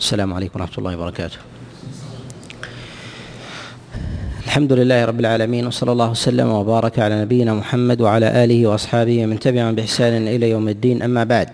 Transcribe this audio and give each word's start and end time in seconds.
السلام 0.00 0.34
عليكم 0.34 0.60
ورحمة 0.60 0.78
الله 0.78 0.96
وبركاته. 0.96 1.36
الحمد 4.44 4.72
لله 4.72 5.04
رب 5.04 5.20
العالمين 5.20 5.66
وصلى 5.66 5.92
الله 5.92 6.10
وسلم 6.10 6.48
وبارك 6.48 6.98
على 6.98 7.20
نبينا 7.20 7.54
محمد 7.54 8.00
وعلى 8.00 8.44
آله 8.44 8.66
وأصحابه 8.66 9.24
ومن 9.24 9.38
تبعهم 9.38 9.74
بإحسان 9.74 10.28
إلى 10.28 10.50
يوم 10.50 10.68
الدين. 10.68 11.02
أما 11.02 11.24
بعد 11.24 11.48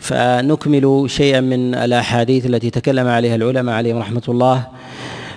فنكمل 0.00 1.04
شيئا 1.06 1.40
من 1.40 1.74
الأحاديث 1.74 2.46
التي 2.46 2.70
تكلم 2.70 3.08
عليها 3.08 3.34
العلماء 3.34 3.74
عليهم 3.74 3.98
رحمة 3.98 4.22
الله 4.28 4.66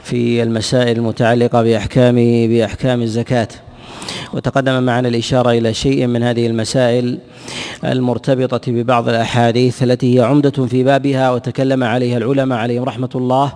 في 0.03 0.43
المسائل 0.43 0.97
المتعلقة 0.97 1.63
بأحكام 1.63 2.15
بأحكام 2.47 3.01
الزكاة. 3.01 3.47
وتقدم 4.33 4.83
معنا 4.83 5.07
الإشارة 5.07 5.51
إلى 5.51 5.73
شيء 5.73 6.07
من 6.07 6.23
هذه 6.23 6.47
المسائل 6.47 7.19
المرتبطة 7.85 8.71
ببعض 8.71 9.09
الأحاديث 9.09 9.83
التي 9.83 10.15
هي 10.15 10.23
عمدة 10.23 10.65
في 10.65 10.83
بابها 10.83 11.31
وتكلم 11.31 11.83
عليها 11.83 12.17
العلماء 12.17 12.59
عليهم 12.59 12.83
رحمة 12.83 13.09
الله 13.15 13.53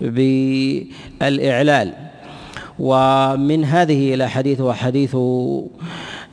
بالإعلال. 0.00 1.92
ومن 2.78 3.64
هذه 3.64 4.14
الأحاديث 4.14 4.60
وحديث 4.60 5.16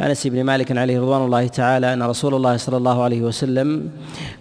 انس 0.01 0.27
بن 0.27 0.43
مالك 0.43 0.77
عليه 0.77 0.99
رضوان 0.99 1.25
الله 1.25 1.47
تعالى 1.47 1.93
ان 1.93 2.03
رسول 2.03 2.35
الله 2.35 2.57
صلى 2.57 2.77
الله 2.77 3.03
عليه 3.03 3.21
وسلم 3.21 3.89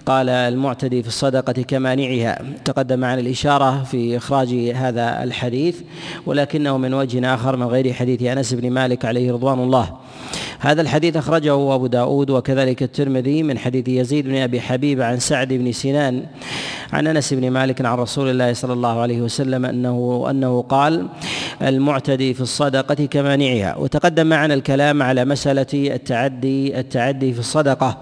قال 0.06 0.28
المعتدي 0.28 1.02
في 1.02 1.08
الصدقة 1.08 1.52
كمانعها. 1.52 2.42
تقدم 2.64 2.98
معنا 2.98 3.20
الإشارة 3.20 3.84
في 3.84 4.16
إخراج 4.16 4.48
هذا 4.74 5.22
الحديث 5.22 5.80
ولكنه 6.26 6.78
من 6.78 6.94
وجه 6.94 7.34
آخر 7.34 7.56
من 7.56 7.66
غير 7.66 7.92
حديث 7.92 8.22
انس 8.22 8.54
بن 8.54 8.70
مالك 8.70 9.04
عليه 9.04 9.32
رضوان 9.32 9.58
الله. 9.58 9.96
هذا 10.60 10.82
الحديث 10.82 11.16
أخرجه 11.16 11.74
أبو 11.74 11.86
داود 11.86 12.30
وكذلك 12.30 12.82
الترمذي 12.82 13.42
من 13.42 13.58
حديث 13.58 13.88
يزيد 13.88 14.28
بن 14.28 14.36
أبي 14.36 14.60
حبيب 14.60 15.00
عن 15.00 15.18
سعد 15.18 15.52
بن 15.52 15.72
سنان 15.72 16.24
عن 16.92 17.06
أنس 17.06 17.34
بن 17.34 17.50
مالك 17.50 17.84
عن 17.84 17.98
رسول 17.98 18.30
الله 18.30 18.52
صلى 18.52 18.72
الله 18.72 19.00
عليه 19.00 19.20
وسلم 19.20 19.64
أنه 19.64 20.26
أنه 20.30 20.62
قال 20.62 21.08
المعتدي 21.62 22.34
في 22.34 22.40
الصدقة 22.40 22.94
كمانعها. 22.94 23.76
وتقدم 23.76 24.26
معنا 24.26 24.54
الكلام 24.54 25.02
على 25.02 25.24
مسألة 25.24 25.66
التعدي 25.74 26.78
التعدي 26.80 27.32
في 27.32 27.38
الصدقة 27.38 27.98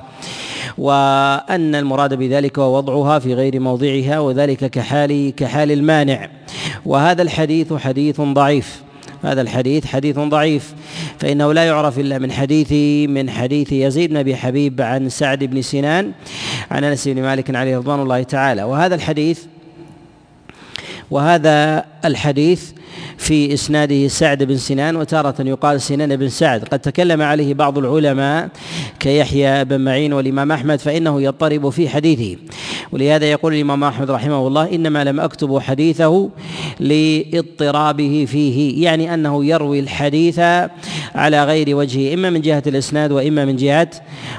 وأن 0.78 1.74
المراد 1.74 2.14
بذلك 2.14 2.58
هو 2.58 2.76
وضعها 2.76 3.18
في 3.18 3.34
غير 3.34 3.60
موضعها 3.60 4.18
وذلك 4.18 4.70
كحال 4.70 5.34
كحال 5.36 5.72
المانع. 5.72 6.28
وهذا 6.86 7.22
الحديث 7.22 7.72
حديث 7.72 8.20
ضعيف. 8.20 8.85
هذا 9.22 9.40
الحديث 9.42 9.86
حديث 9.86 10.18
ضعيف 10.18 10.74
فإنه 11.18 11.52
لا 11.52 11.64
يعرف 11.66 11.98
إلا 11.98 12.18
من 12.18 12.32
حديث 12.32 12.72
من 13.10 13.30
حديث 13.30 13.72
يزيد 13.72 14.10
بن 14.10 14.16
أبي 14.16 14.36
حبيب 14.36 14.80
عن 14.80 15.08
سعد 15.08 15.44
بن 15.44 15.62
سنان 15.62 16.12
عن 16.70 16.84
أنس 16.84 17.08
بن 17.08 17.22
مالك 17.22 17.54
عليه 17.56 17.78
رضوان 17.78 18.00
الله 18.00 18.22
تعالى. 18.22 18.62
وهذا 18.62 18.94
الحديث 18.94 19.44
وهذا 21.10 21.84
الحديث 22.04 22.70
في 23.18 23.54
إسناده 23.54 24.08
سعد 24.08 24.42
بن 24.42 24.56
سنان 24.56 24.96
وتارة 24.96 25.34
يقال 25.38 25.80
سنان 25.80 26.16
بن 26.16 26.28
سعد. 26.28 26.64
قد 26.64 26.78
تكلم 26.78 27.22
عليه 27.22 27.54
بعض 27.54 27.78
العلماء 27.78 28.48
كيحيى 29.00 29.64
بن 29.64 29.80
معين 29.80 30.12
والإمام 30.12 30.52
أحمد 30.52 30.80
فإنه 30.80 31.22
يضطرب 31.22 31.70
في 31.70 31.88
حديثه. 31.88 32.36
ولهذا 32.92 33.30
يقول 33.30 33.54
الإمام 33.54 33.84
أحمد 33.84 34.10
رحمه 34.10 34.46
الله 34.46 34.74
إنما 34.74 35.04
لم 35.04 35.20
أكتب 35.20 35.58
حديثه 35.58 36.30
لإضطرابه 36.80 38.26
فيه 38.28 38.84
يعني 38.84 39.14
أنه 39.14 39.44
يروي 39.44 39.80
الحديث 39.80 40.38
على 41.14 41.44
غير 41.44 41.76
وجهه 41.76 42.14
إما 42.14 42.30
من 42.30 42.40
جهة 42.40 42.62
الإسناد 42.66 43.12
وإما 43.12 43.44
من 43.44 43.56
جهة 43.56 43.90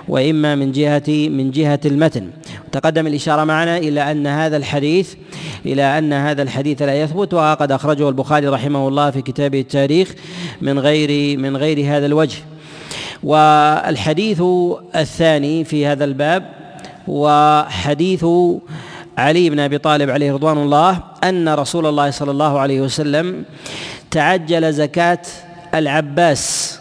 وإما 0.07 0.55
من 0.55 0.71
جهة 0.71 1.03
من 1.07 1.51
جهة 1.51 1.79
المتن. 1.85 2.29
تقدم 2.71 3.07
الإشارة 3.07 3.43
معنا 3.43 3.77
إلى 3.77 4.11
أن 4.11 4.27
هذا 4.27 4.57
الحديث 4.57 5.13
إلى 5.65 5.97
أن 5.97 6.13
هذا 6.13 6.41
الحديث 6.41 6.81
لا 6.81 7.01
يثبت 7.01 7.33
وقد 7.33 7.71
أخرجه 7.71 8.09
البخاري 8.09 8.46
رحمه 8.47 8.87
الله 8.87 9.11
في 9.11 9.21
كتابه 9.21 9.59
التاريخ 9.59 10.13
من 10.61 10.79
غير 10.79 11.37
من 11.37 11.57
غير 11.57 11.97
هذا 11.97 12.05
الوجه. 12.05 12.37
والحديث 13.23 14.41
الثاني 14.95 15.63
في 15.63 15.85
هذا 15.85 16.05
الباب 16.05 16.53
وحديث 17.07 18.25
علي 19.17 19.49
بن 19.49 19.59
أبي 19.59 19.77
طالب 19.77 20.09
عليه 20.09 20.33
رضوان 20.33 20.57
الله 20.57 21.03
أن 21.23 21.49
رسول 21.49 21.85
الله 21.85 22.11
صلى 22.11 22.31
الله 22.31 22.59
عليه 22.59 22.81
وسلم 22.81 23.45
تعجل 24.11 24.73
زكاة 24.73 25.21
العباس 25.73 26.79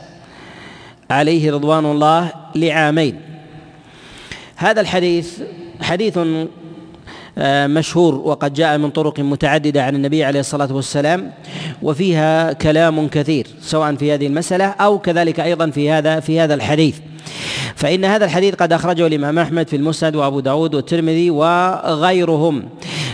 عليه 1.11 1.53
رضوان 1.53 1.87
الله 1.87 2.33
لعامين. 2.55 3.21
هذا 4.57 4.81
الحديث 4.81 5.41
حديث 5.81 6.19
مشهور 7.39 8.15
وقد 8.15 8.55
جاء 8.55 8.79
من 8.79 8.91
طرق 8.91 9.21
متعددة 9.21 9.85
عن 9.85 9.95
النبي 9.95 10.25
عليه 10.25 10.41
الصلاة 10.41 10.73
والسلام 10.75 11.33
وفيها 11.83 12.53
كلام 12.53 13.09
كثير 13.09 13.47
سواء 13.61 13.95
في 13.95 14.15
هذه 14.15 14.27
المسألة 14.27 14.65
أو 14.65 14.99
كذلك 14.99 15.41
أيضا 15.41 15.71
في 15.71 15.91
هذا 15.91 16.21
في 16.21 16.41
هذا 16.41 16.55
الحديث. 16.55 16.99
فإن 17.75 18.05
هذا 18.05 18.25
الحديث 18.25 18.55
قد 18.55 18.73
أخرجه 18.73 19.07
الإمام 19.07 19.39
أحمد 19.39 19.69
في 19.69 19.77
المسند 19.77 20.17
وأبو 20.17 20.41
داود 20.41 20.75
والترمذي 20.75 21.31
وغيرهم 21.31 22.69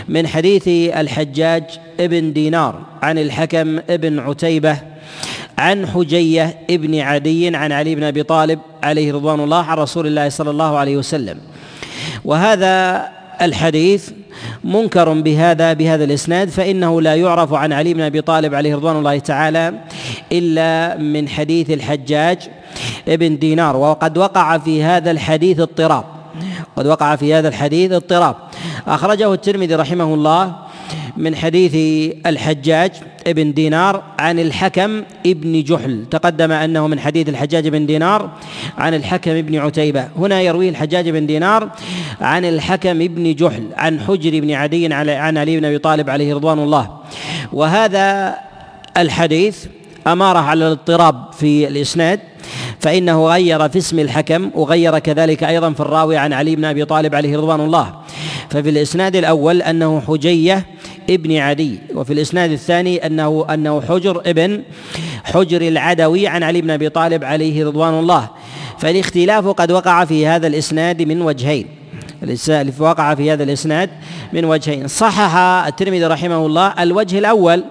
من 0.09 0.27
حديث 0.27 0.67
الحجاج 0.97 1.63
ابن 1.99 2.33
دينار 2.33 2.81
عن 3.01 3.17
الحكم 3.17 3.79
ابن 3.89 4.19
عتيبة 4.19 4.77
عن 5.57 5.87
حجية 5.87 6.57
ابن 6.69 6.99
عدي 6.99 7.55
عن 7.55 7.71
علي 7.71 7.95
بن 7.95 8.03
أبي 8.03 8.23
طالب 8.23 8.59
عليه 8.83 9.13
رضوان 9.13 9.39
الله 9.39 9.63
عن 9.63 9.77
رسول 9.77 10.07
الله 10.07 10.29
صلى 10.29 10.49
الله 10.49 10.77
عليه 10.77 10.97
وسلم. 10.97 11.37
وهذا 12.25 13.07
الحديث 13.41 14.09
منكر 14.63 15.13
بهذا 15.13 15.73
بهذا 15.73 16.03
الإسناد 16.03 16.49
فإنه 16.49 17.01
لا 17.01 17.15
يعرف 17.15 17.53
عن 17.53 17.73
علي 17.73 17.93
بن 17.93 18.01
أبي 18.01 18.21
طالب 18.21 18.55
عليه 18.55 18.75
رضوان 18.75 18.95
الله 18.95 19.19
تعالى 19.19 19.73
إلا 20.31 20.97
من 20.97 21.29
حديث 21.29 21.71
الحجاج 21.71 22.37
ابن 23.07 23.37
دينار. 23.37 23.77
وقد 23.77 24.17
وقع 24.17 24.57
في 24.57 24.83
هذا 24.83 25.11
الحديث 25.11 25.59
اضطراب. 25.59 26.03
قد 26.75 26.87
وقع 26.87 27.15
في 27.15 27.33
هذا 27.33 27.47
الحديث 27.47 27.91
اضطراب. 27.91 28.35
أخرجه 28.87 29.33
الترمذي 29.33 29.75
رحمه 29.75 30.13
الله 30.13 30.55
من 31.17 31.35
حديث 31.35 31.73
الحجاج 32.25 32.91
ابن 33.27 33.53
دينار 33.53 34.03
عن 34.19 34.39
الحكم 34.39 35.03
ابن 35.25 35.63
جحل. 35.63 36.05
تقدم 36.11 36.51
أنه 36.51 36.87
من 36.87 36.99
حديث 36.99 37.29
الحجاج 37.29 37.67
بن 37.67 37.85
دينار 37.85 38.29
عن 38.77 38.93
الحكم 38.93 39.31
ابن 39.31 39.55
عتيبة. 39.55 40.07
هنا 40.17 40.41
يرويه 40.41 40.69
الحجاج 40.69 41.09
بن 41.09 41.25
دينار 41.25 41.69
عن 42.21 42.45
الحكم 42.45 43.01
ابن 43.01 43.35
جحل 43.35 43.63
عن 43.77 43.99
حجر 43.99 44.39
بن 44.39 44.51
عدي 44.51 44.93
عن 44.93 45.37
علي 45.37 45.59
بن 45.59 45.65
أبي 45.65 45.77
طالب 45.77 46.09
عليه 46.09 46.35
رضوان 46.35 46.59
الله. 46.59 46.97
وهذا 47.53 48.35
الحديث 48.97 49.65
أمارة 50.07 50.39
على 50.39 50.67
الاضطراب 50.67 51.33
في 51.33 51.67
الإسناد 51.67 52.19
فإنه 52.79 53.27
غير 53.27 53.69
في 53.69 53.77
اسم 53.77 53.99
الحكم 53.99 54.51
وغير 54.55 54.99
كذلك 54.99 55.43
أيضا 55.43 55.73
في 55.73 55.79
الراوي 55.79 56.17
عن 56.17 56.33
علي 56.33 56.55
بن 56.55 56.65
أبي 56.65 56.85
طالب 56.85 57.15
عليه 57.15 57.37
رضوان 57.37 57.59
الله. 57.59 57.93
ففي 58.49 58.69
الإسناد 58.69 59.15
الأول 59.15 59.61
أنه 59.61 60.01
حجية 60.07 60.65
ابن 61.09 61.37
عدي 61.37 61.79
وفي 61.95 62.13
الإسناد 62.13 62.51
الثاني 62.51 63.05
انه 63.05 63.45
أنه 63.53 63.81
حجر 63.81 64.21
ابن 64.25 64.61
حجر 65.23 65.61
العدوي 65.61 66.27
عن 66.27 66.43
علي 66.43 66.61
بن 66.61 66.69
أبي 66.69 66.89
طالب 66.89 67.23
عليه 67.23 67.65
رضوان 67.65 67.93
الله. 67.93 68.29
فالاختلاف 68.79 69.47
قد 69.47 69.71
وقع 69.71 70.05
في 70.05 70.27
هذا 70.27 70.47
الإسناد 70.47 71.01
من 71.01 71.21
وجهين. 71.21 71.67
وقع 72.79 73.15
في 73.15 73.31
هذا 73.31 73.43
الإسناد 73.43 73.89
من 74.33 74.45
وجهين. 74.45 74.87
صحح 74.87 75.35
الترمذي 75.67 76.05
رحمه 76.05 76.45
الله 76.45 76.73
الوجه 76.79 77.19
الأول 77.19 77.63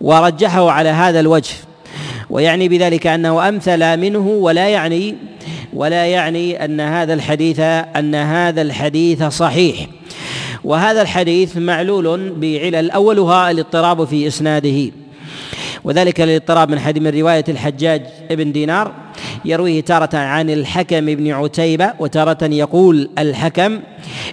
ورجحه 0.00 0.70
على 0.70 0.88
هذا 0.88 1.20
الوجه 1.20 1.54
ويعني 2.30 2.68
بذلك 2.68 3.06
أنه 3.06 3.48
أمثل 3.48 3.96
منه 3.96 4.26
ولا 4.28 4.68
يعني 4.68 5.16
ولا 5.72 6.06
يعني 6.06 6.64
أن 6.64 6.80
هذا 6.80 7.14
الحديث 7.14 7.60
أن 7.60 8.14
هذا 8.14 8.62
الحديث 8.62 9.22
صحيح. 9.22 9.86
وهذا 10.64 11.02
الحديث 11.02 11.56
معلول 11.56 12.30
بعلل 12.30 12.90
أولها 12.90 13.50
الاضطراب 13.50 14.04
في 14.04 14.26
إسناده. 14.26 14.92
وذلك 15.84 16.20
الاضطراب 16.20 16.70
من 16.70 16.78
حديث 16.78 17.02
من 17.02 17.20
رواية 17.20 17.44
الحجاج 17.48 18.02
ابن 18.30 18.52
دينار 18.52 18.92
يرويه 19.44 19.80
تارة 19.80 20.16
عن 20.16 20.50
الحكم 20.50 21.06
بن 21.06 21.30
عتيبة 21.32 21.92
وتارة 21.98 22.44
يقول 22.44 23.10
الحكم 23.18 23.80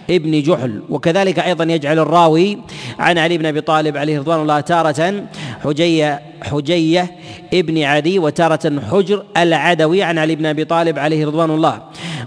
ابن 0.10 0.42
جحل. 0.42 0.82
وكذلك 0.90 1.40
أيضا 1.40 1.64
يجعل 1.64 2.00
الراوي 2.00 2.58
عن 3.00 3.18
علي 3.18 3.38
بن 3.38 3.46
أبي 3.46 3.62
طالب 3.62 3.98
عليه 3.98 4.20
رضوان 4.20 4.42
الله 4.42 4.60
تارة 4.60 5.24
حجية 5.64 6.22
حجية 6.42 7.12
ابن 7.54 7.84
عدي 7.84 8.20
وتارة 8.20 8.82
حجر 8.92 9.24
العدوي 9.38 10.04
عن 10.04 10.18
علي 10.18 10.36
بن 10.36 10.46
أبي 10.46 10.66
طالب 10.66 11.00
عليه 11.00 11.26
رضوان 11.26 11.52
الله. 11.52 11.82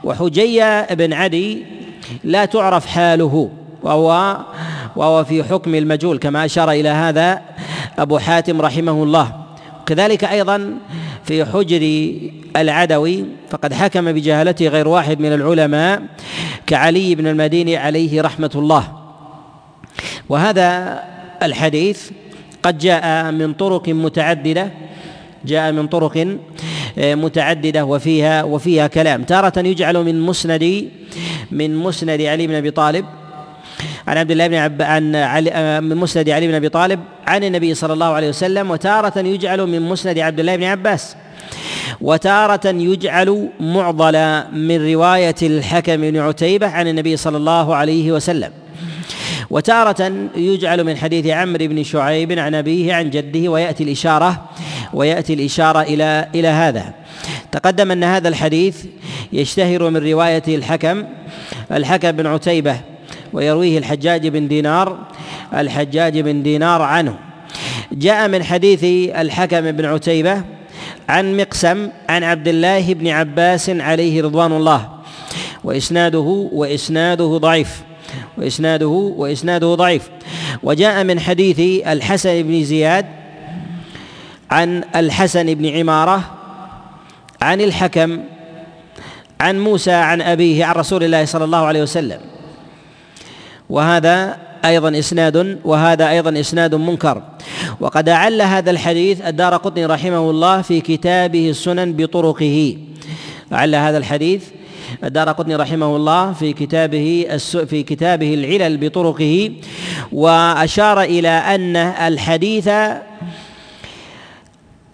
وحجية 0.05 0.95
بن 0.95 1.13
عدي 1.13 1.65
لا 2.25 2.45
تعرف 2.45 2.87
حاله. 2.87 3.51
وهو 3.83 4.39
وهو 4.97 5.25
في 5.25 5.45
حكم 5.45 5.75
المجهول 5.75 6.19
كما 6.19 6.45
أشار 6.45 6.71
إلى 6.71 6.89
هذا 6.89 7.43
أبو 7.99 8.19
حاتم 8.19 8.61
رحمه 8.61 9.03
الله. 9.03 9.33
كذلك 9.87 10.25
أيضا 10.25 10.75
في 11.25 11.45
حجر 11.45 12.13
العدوي 12.57 13.25
فقد 13.51 13.73
حكم 13.73 14.13
بجهالته 14.13 14.69
غير 14.69 14.89
واحد 14.89 15.21
من 15.21 15.33
العلماء 15.33 16.03
كعلي 16.67 17.15
بن 17.15 17.27
المديني 17.27 17.77
عليه 17.77 18.23
رحمة 18.23 18.51
الله. 18.55 18.85
وهذا 20.29 20.99
الحديث 21.43 22.11
قد 22.63 22.79
جاء 22.79 23.33
من 23.33 23.53
طرق 23.53 23.89
متعددة 23.89 24.71
جاء 25.45 25.73
من 25.73 25.87
طرق 25.87 26.39
آه، 26.99 27.15
متعددة 27.15 27.85
وفيها 27.85 28.43
وفيها 28.43 28.87
كلام. 28.87 29.23
تارة 29.23 29.59
يجعل 29.59 30.05
من 30.05 30.21
مسند 30.21 30.89
من 31.51 31.77
مسند 31.77 32.21
علي 32.21 32.47
بن 32.47 32.55
أبي 32.55 32.71
طالب 32.71 33.05
عن 34.09 34.19
عبد 34.19 34.31
الله 34.31 34.47
بن 34.47 34.55
عب 34.55 34.83
عن 34.83 35.17
علي 35.17 35.51
آه، 35.53 35.81
من 35.81 35.97
مسند 35.97 36.31
علي 36.31 36.49
بن 36.49 36.55
أبي 36.55 36.69
طالب 36.69 37.01
عن 37.27 37.45
النبي 37.45 37.75
صلى 37.75 37.93
الله 37.93 38.07
عليه 38.07 38.29
وسلم 38.29 38.71
وتارة 38.71 39.19
يجعل 39.19 39.67
من 39.67 39.83
مسند 39.83 40.19
عبد 40.19 40.41
الله 40.41 40.57
بن 40.57 40.65
عباس. 40.65 41.17
وتارة 42.01 42.69
يجعل 42.69 43.49
معضلا 43.61 44.51
من 44.51 44.93
رواية 44.93 45.35
الحكم 45.43 45.97
بن 45.97 46.19
عتيبة 46.19 46.67
عن 46.67 46.89
النبي 46.89 47.17
صلى 47.17 47.37
الله 47.37 47.75
عليه 47.75 48.13
وسلم. 48.13 48.51
وتارة 49.51 50.13
يجعل 50.37 50.85
من 50.85 50.97
حديث 50.97 51.27
عمرو 51.27 51.67
بن 51.67 51.83
شعيب 51.83 52.39
عن 52.39 52.55
أبيه 52.55 52.95
عن 52.95 53.11
جده 53.11 53.49
ويأتي 53.49 53.85
الإشارة 53.85 54.45
ويأتي 54.93 55.35
الإشارة 55.35 55.83
إلى 55.83 56.29
إلى 56.35 56.49
هذا. 56.49 56.95
تقدم 57.53 57.91
أن 57.91 58.05
هذا 58.05 58.29
الحديث 58.29 58.85
يشتهر 59.33 59.91
من 59.91 60.11
رواية 60.11 60.43
الحكم 60.49 61.05
الحكم 61.73 62.13
بن 62.13 62.27
عتيبة 62.27 62.92
ويرويه 63.33 63.79
الحجاج 63.79 64.29
بن 64.29 64.49
دينار 64.49 64.99
الحجاج 65.55 66.21
بن 66.21 66.43
دينار 66.43 66.83
عنه. 66.83 67.15
جاء 67.93 68.29
من 68.29 68.43
حديث 68.45 68.85
الحكم 69.17 69.73
بن 69.73 69.85
عتيبة 69.85 70.43
عن 71.09 71.37
مقسم 71.37 71.89
عن 72.09 72.25
عبد 72.25 72.49
الله 72.49 72.95
بن 72.95 73.09
عباس 73.09 73.71
عليه 73.71 74.23
رضوان 74.23 74.53
الله 74.53 74.89
وإسناده 75.65 76.49
وإسناده 76.53 77.39
ضعيف 77.39 77.83
وإسناده 78.39 78.89
وإسناده 79.17 79.75
ضعيف. 79.75 80.11
وجاء 80.63 81.05
من 81.05 81.21
حديث 81.21 81.87
الحسن 81.87 82.43
بن 82.43 82.65
زياد 82.65 83.07
عن 84.51 84.85
الحسن 84.97 85.55
بن 85.55 85.67
عمارة 85.79 86.31
عن 87.43 87.61
الحكم 87.61 88.21
عن 89.41 89.61
موسى 89.61 89.93
عن 89.93 90.23
أبيه 90.23 90.65
عن 90.65 90.75
رسول 90.75 91.05
الله 91.05 91.25
صلى 91.25 91.45
الله 91.45 91.65
عليه 91.67 91.83
وسلم. 91.83 92.32
وهذا 93.73 94.37
أيضا 94.65 94.99
إسناد 94.99 95.59
وهذا 95.65 96.11
أيضا 96.11 96.41
إسناد 96.41 96.75
منكر. 96.75 97.23
وقد 97.81 98.09
أعل 98.09 98.43
هذا 98.43 98.71
الحديث 98.71 99.21
الدار 99.21 99.57
قطني 99.57 99.87
رحمه 99.87 100.31
الله 100.31 100.63
في 100.63 100.81
كتابه 100.81 101.51
السنن 101.51 101.93
بطرقه. 101.93 102.77
أعل 103.53 103.75
هذا 103.75 103.99
الحديث 103.99 104.45
الدار 105.05 105.29
قطني 105.29 105.57
رحمه 105.57 105.97
الله 105.97 106.33
في 106.33 106.53
كتابه 106.53 107.27
في 107.67 107.83
كتابه 107.83 108.35
العلل 108.35 108.77
بطرقه. 108.77 109.51
وأشار 110.13 111.03
إلى 111.03 111.29
أن 111.29 111.77
الحديث 111.77 112.71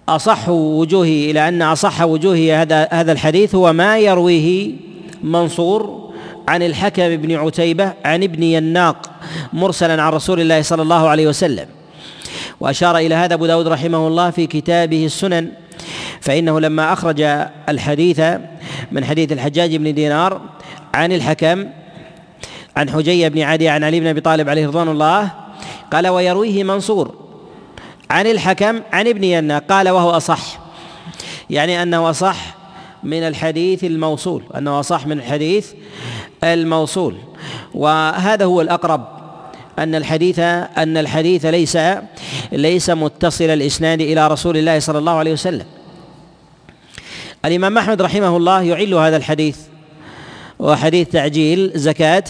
أصح 0.08 0.48
وجوهه 0.48 1.30
إلى 1.30 1.48
أن 1.48 1.62
أصح 1.62 2.02
وجوه 2.02 2.62
هذا 2.62 2.88
هذا 2.92 3.12
الحديث 3.12 3.54
هو 3.54 3.72
ما 3.72 3.98
يرويه 3.98 4.72
منصور 5.22 5.97
عن 6.48 6.62
الحكم 6.62 7.16
بن 7.16 7.36
عتيبة 7.36 7.92
عن 8.04 8.22
ابن 8.22 8.42
يناق 8.42 9.10
مرسلا 9.52 10.02
عن 10.02 10.12
رسول 10.12 10.40
الله 10.40 10.62
صلى 10.62 10.82
الله 10.82 11.08
عليه 11.08 11.26
وسلم. 11.26 11.66
وأشار 12.60 12.96
إلى 12.96 13.14
هذا 13.14 13.34
أبو 13.34 13.46
داود 13.46 13.68
رحمه 13.68 14.06
الله 14.06 14.30
في 14.30 14.46
كتابه 14.46 15.06
السنن 15.06 15.48
فإنه 16.20 16.60
لما 16.60 16.92
أخرج 16.92 17.20
الحديث 17.68 18.20
من 18.92 19.04
حديث 19.04 19.32
الحجاج 19.32 19.76
بن 19.76 19.94
دينار 19.94 20.40
عن 20.94 21.12
الحكم 21.12 21.66
عن 22.76 22.90
حجي 22.90 23.28
بن 23.28 23.40
عدي 23.40 23.68
عن 23.68 23.84
علي 23.84 24.00
بن 24.00 24.06
أبي 24.06 24.20
طالب 24.20 24.48
عليه 24.48 24.66
رضوان 24.66 24.88
الله 24.88 25.30
قال 25.92 26.08
ويرويه 26.08 26.64
منصور 26.64 27.14
عن 28.10 28.26
الحكم 28.26 28.80
عن 28.92 29.08
ابن 29.08 29.24
ينا 29.24 29.58
قال 29.58 29.88
وهو 29.88 30.10
أصح. 30.10 30.58
يعني 31.50 31.82
أنه 31.82 32.10
أصح 32.10 32.36
من 33.02 33.22
الحديث 33.22 33.84
الموصول 33.84 34.42
أنه 34.56 34.80
أصح 34.80 35.06
من 35.06 35.18
الحديث 35.18 35.72
الموصول. 36.44 37.16
وهذا 37.74 38.44
هو 38.44 38.60
الأقرب 38.60 39.08
أن 39.78 39.94
الحديث 39.94 40.38
أن 40.38 40.96
الحديث 40.96 41.46
ليس 41.46 41.78
ليس 42.52 42.90
متصل 42.90 43.44
الإسناد 43.44 44.00
إلى 44.00 44.28
رسول 44.28 44.56
الله 44.56 44.78
صلى 44.78 44.98
الله 44.98 45.12
عليه 45.12 45.32
وسلم. 45.32 45.66
الإمام 47.44 47.78
أحمد 47.78 48.02
رحمه 48.02 48.36
الله 48.36 48.62
يعل 48.62 48.94
هذا 48.94 49.16
الحديث 49.16 49.58
وحديث 50.58 51.08
تعجيل 51.08 51.72
زكاة 51.74 52.24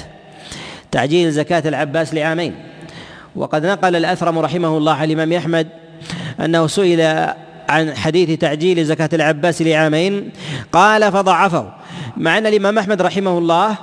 تعجيل 0.91 1.33
زكاة 1.33 1.69
العباس 1.69 2.15
لعامين. 2.15 2.55
وقد 3.37 3.67
نقل 3.67 3.97
الأثرم 3.97 4.39
رحمه 4.39 4.79
الله 4.79 4.93
عن 4.93 5.05
الإمام 5.05 5.33
أحمد 5.33 5.69
أنه 6.41 6.67
سئل 6.67 7.31
عن 7.69 7.97
حديث 7.97 8.39
تعجيل 8.39 8.85
زكاة 8.85 9.11
العباس 9.13 9.63
لعامين 9.63 10.31
قال 10.73 11.13
فضعفه. 11.13 11.73
مع 12.17 12.39
أن 12.39 12.47
الإمام 12.47 12.79
أحمد 12.79 13.03
رحمه 13.03 13.39
الله 13.39 13.77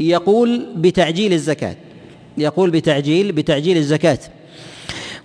يقول 0.00 0.66
بتعجيل 0.76 1.32
الزكاة. 1.32 1.76
يقول 2.38 2.70
بتعجيل 2.70 3.32
بتعجيل 3.32 3.76
الزكاة. 3.76 4.18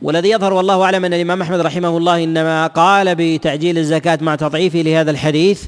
والذي 0.02 0.30
يظهر 0.30 0.54
والله 0.54 0.84
أعلم 0.84 1.06
أن 1.06 1.14
الإمام 1.14 1.42
أحمد 1.42 1.60
رحمه 1.60 1.98
الله 1.98 2.24
إنما 2.24 2.68
قال 2.68 3.16
بتعجيل 3.18 3.78
الزكاة 3.78 4.20
مع 4.22 4.36
تضعيفه 4.36 4.80
لهذا 4.80 5.12
الحديث 5.12 5.64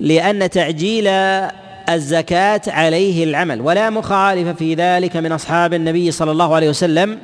لأن 0.00 0.50
تعجيل 0.50 1.04
الزكاة 1.94 2.60
عليه 2.66 3.24
العمل. 3.24 3.60
ولا 3.60 3.90
مخالف 3.90 4.48
في 4.48 4.74
ذلك 4.74 5.16
من 5.16 5.32
أصحاب 5.32 5.74
النبي 5.74 6.10
صلى 6.10 6.30
الله 6.30 6.54
عليه 6.54 6.68
وسلم 6.68 7.18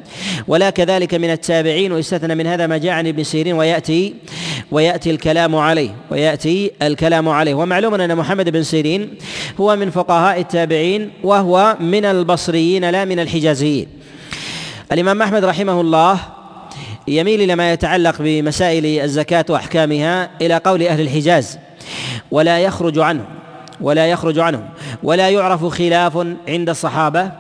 ولا 0.48 0.70
كذلك 0.70 1.14
من 1.14 1.30
التابعين 1.30 1.92
ويستثنى 1.92 2.34
من 2.34 2.46
هذا 2.46 2.66
ما 2.66 2.78
جاء 2.78 2.92
عن 2.92 3.06
ابن 3.06 3.24
سيرين 3.24 3.54
ويأتي 3.54 4.14
ويأتي 4.70 5.10
الكلام 5.10 5.56
عليه 5.56 5.90
ويأتي 6.10 6.70
الكلام 6.82 7.28
عليه. 7.28 7.54
ومعلوم 7.54 7.94
أن 7.94 8.16
محمد 8.16 8.50
بن 8.50 8.62
سيرين 8.62 9.14
هو 9.60 9.76
من 9.76 9.90
فقهاء 9.90 10.40
التابعين 10.40 11.10
وهو 11.22 11.76
من 11.80 12.04
البصريين 12.04 12.90
لا 12.90 13.04
من 13.04 13.20
الحجازيين. 13.20 13.88
الإمام 14.92 15.22
أحمد 15.22 15.44
رحمه 15.44 15.80
الله 15.80 16.18
يميل 17.08 17.42
إلى 17.42 17.56
ما 17.56 17.72
يتعلق 17.72 18.14
بمسائل 18.18 18.86
الزكاة 19.04 19.44
وأحكامها 19.48 20.30
إلى 20.42 20.56
قول 20.56 20.82
أهل 20.82 21.00
الحجاز 21.00 21.58
ولا 22.30 22.58
يخرج 22.58 22.98
عنه. 22.98 23.24
ولا 23.81 24.06
يخرج 24.06 24.38
عنهم 24.38 24.64
ولا 25.02 25.31
يعرف 25.31 25.64
خلاف 25.64 26.26
عند 26.49 26.69
الصحابة 26.69 27.31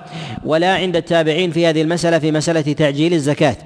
ولا 0.44 0.74
عند 0.74 0.96
التابعين 0.96 1.50
في 1.50 1.66
هذه 1.66 1.82
المسألة 1.82 2.18
في 2.18 2.32
مسألة 2.32 2.72
تعجيل 2.72 3.12
الزكاة. 3.12 3.56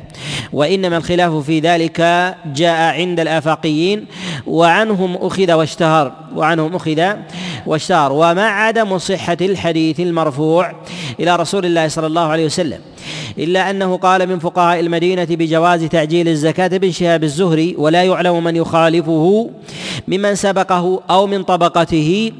وإنما 0.53 0.97
الخلاف 0.97 1.33
في 1.33 1.61
ذلك 1.61 2.01
جاء 2.47 2.95
عند 2.95 3.21
الآفاقيين 3.21 4.07
وعنهم 4.47 5.17
أخذ 5.17 5.53
واشتهر 5.53 6.13
وعنهم 6.35 6.75
أخذ 6.75 7.13
واشتهر. 7.67 8.13
ومع 8.13 8.67
عدم 8.67 8.99
صحه 8.99 9.37
الحديث 9.41 10.01
المرفوع 10.01 10.73
إلى 11.21 11.37
رسول 11.37 11.67
الله 11.67 11.89
صلى 11.89 12.07
الله 12.07 12.27
عليه 12.27 12.45
وسلم 12.45 12.79
إلا 13.39 13.71
أنه 13.71 13.97
قال 13.97 14.29
من 14.29 14.39
فقهاء 14.39 14.81
المدينة 14.81 15.25
بجواز 15.31 15.85
تعجيل 15.85 16.29
الزكاة 16.29 16.69
بن 16.69 16.91
شهاب 16.91 17.25
الزهري 17.25 17.75
ولا 17.79 18.05
يعلم 18.05 18.45
من 18.45 18.57
يخالفه 18.57 19.51
ممن 20.09 20.35
سبقه 20.35 21.03
أو 21.11 21.27
من 21.27 21.43
طبقته 21.43 22.33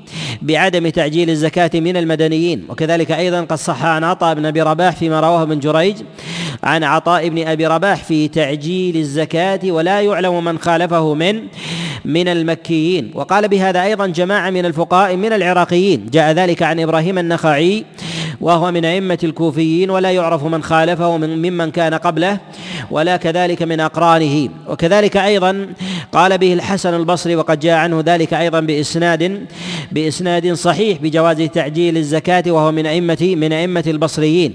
بعدم 0.43 0.89
تعجيل 0.89 1.31
الزكاة 1.31 1.71
من 1.75 1.97
المدنيين. 1.97 2.65
وكذلك 2.69 3.11
أيضا 3.11 3.41
قد 3.41 3.59
صح 3.59 3.85
عن 3.85 4.05
عطاء 4.05 4.35
بن 4.35 4.47
أبي 4.47 4.63
رباح 4.63 4.97
فيما 4.97 5.21
رواه 5.21 5.43
ابن 5.43 5.59
جريج 5.59 5.97
عن 6.63 6.85
عطاء 6.85 7.29
بن 7.29 7.49
أبي 7.49 7.67
رباح 7.67 8.05
في 8.05 8.29
تعجيل 8.29 8.97
الزكاة 8.97 9.61
ولا 9.65 10.01
يعلم 10.01 10.45
من 10.45 10.59
خالفه 10.59 11.15
من 11.15 11.43
من 12.05 12.29
المكيين. 12.29 13.11
وقال 13.15 13.49
بهذا 13.49 13.83
أيضا 13.83 14.07
جماعة 14.07 14.51
من 14.51 14.67
الفقهاء 14.67 15.17
من 15.17 15.33
العراقيين. 15.33 16.07
جاء 16.13 16.33
ذلك 16.33 16.63
عن 16.63 16.81
إبراهيم 16.81 17.19
النخعي 17.19 17.85
وهو 18.41 18.71
من 18.71 18.85
أئمة 18.85 19.19
الكوفيين 19.25 19.91
ولا 19.91 20.11
يعرف 20.11 20.45
من 20.45 20.63
خالفه 20.63 21.17
من 21.17 21.51
ممن 21.51 21.71
كان 21.71 21.95
قبله 21.95 22.39
ولا 22.91 23.17
كذلك 23.17 23.63
من 23.63 23.81
أقرانه. 23.81 24.49
وكذلك 24.69 25.17
أيضا 25.17 25.67
قال 26.13 26.39
به 26.39 26.53
الحسن 26.53 26.95
البصري 26.95 27.37
وقد 27.37 27.61
جاء 27.61 27.75
عنه 27.75 28.03
ذلك 28.07 28.35
أيضا 28.35 28.61
بإسناد 28.61 29.47
بإسناد 29.93 30.53
صحيح 30.53 30.99
بجواز 30.99 31.43
تعجيل 31.43 31.97
الزكاة 31.97 32.43
وهو 32.47 32.73
من 32.73 32.87
أئمة 32.87 33.35
من 33.37 33.53
أئمة 33.53 33.85
البصريين. 33.87 34.55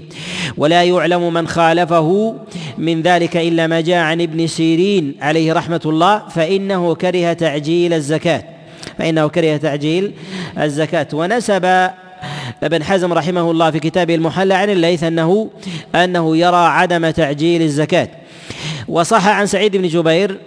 ولا 0.56 0.82
يعلم 0.82 1.34
من 1.34 1.48
خالفه 1.48 2.34
من 2.78 3.02
ذلك 3.02 3.36
إلا 3.36 3.66
ما 3.66 3.80
جاء 3.80 3.98
عن 3.98 4.20
ابن 4.20 4.46
سيرين 4.46 5.14
عليه 5.20 5.52
رحمة 5.52 5.80
الله 5.86 6.28
فإنه 6.28 6.94
كره 6.94 7.32
تعجيل 7.32 7.92
الزكاة 7.92 8.44
فإنه 8.98 9.28
كره 9.28 9.56
تعجيل 9.56 10.12
الزكاة. 10.58 11.08
ونسب 11.12 11.90
ابن 12.62 12.82
حزم 12.82 13.12
رحمه 13.12 13.50
الله 13.50 13.70
في 13.70 13.78
كتابه 13.78 14.14
المحلى 14.14 14.54
عن 14.54 14.70
الليث 14.70 15.02
أنه 15.02 15.50
أنه 15.94 16.36
يرى 16.36 16.56
عدم 16.56 17.10
تعجيل 17.10 17.62
الزكاة. 17.62 18.08
وصح 18.88 19.26
عن 19.26 19.46
سعيد 19.46 19.76
بن 19.76 19.88
جبير 19.88 20.38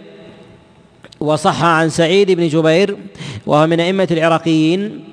وصح 1.19 1.63
عن 1.63 1.89
سعيد 1.89 2.31
بن 2.31 2.47
جبير 2.47 2.97
وهو 3.45 3.67
من 3.67 3.79
أئمة 3.79 4.07
العراقيين 4.11 5.03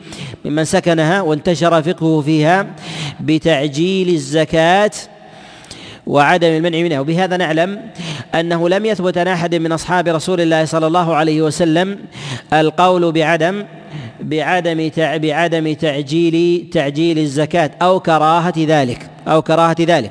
ممن 0.45 0.65
سكنها 0.65 1.21
وانتشر 1.21 1.83
فقهه 1.83 2.21
فيها 2.21 2.67
بتعجيل 3.21 4.09
الزكاة 4.09 4.91
وعدم 6.07 6.49
المنع 6.49 6.79
منها. 6.79 7.01
وبهذا 7.01 7.37
نعلم 7.37 7.81
أنه 8.35 8.69
لم 8.69 8.87
يثبت 8.87 9.19
عن 9.19 9.29
أحد 9.29 9.55
من 9.55 9.73
أصحاب 9.73 10.09
رسول 10.09 10.41
الله 10.41 10.65
صلى 10.65 10.87
الله 10.87 11.15
عليه 11.15 11.43
وسلم 11.43 11.99
القول 12.53 13.13
بعدم 13.13 13.65
بعدم 14.27 14.91
بعدم 14.99 15.75
تعجيل 15.75 16.67
تعجيل 16.73 17.19
الزكاة 17.19 17.71
أو 17.83 18.01
كراهة 18.01 18.55
ذلك 18.59 19.11
أو 19.29 19.43
كراهة 19.43 19.77
ذلك. 19.81 20.11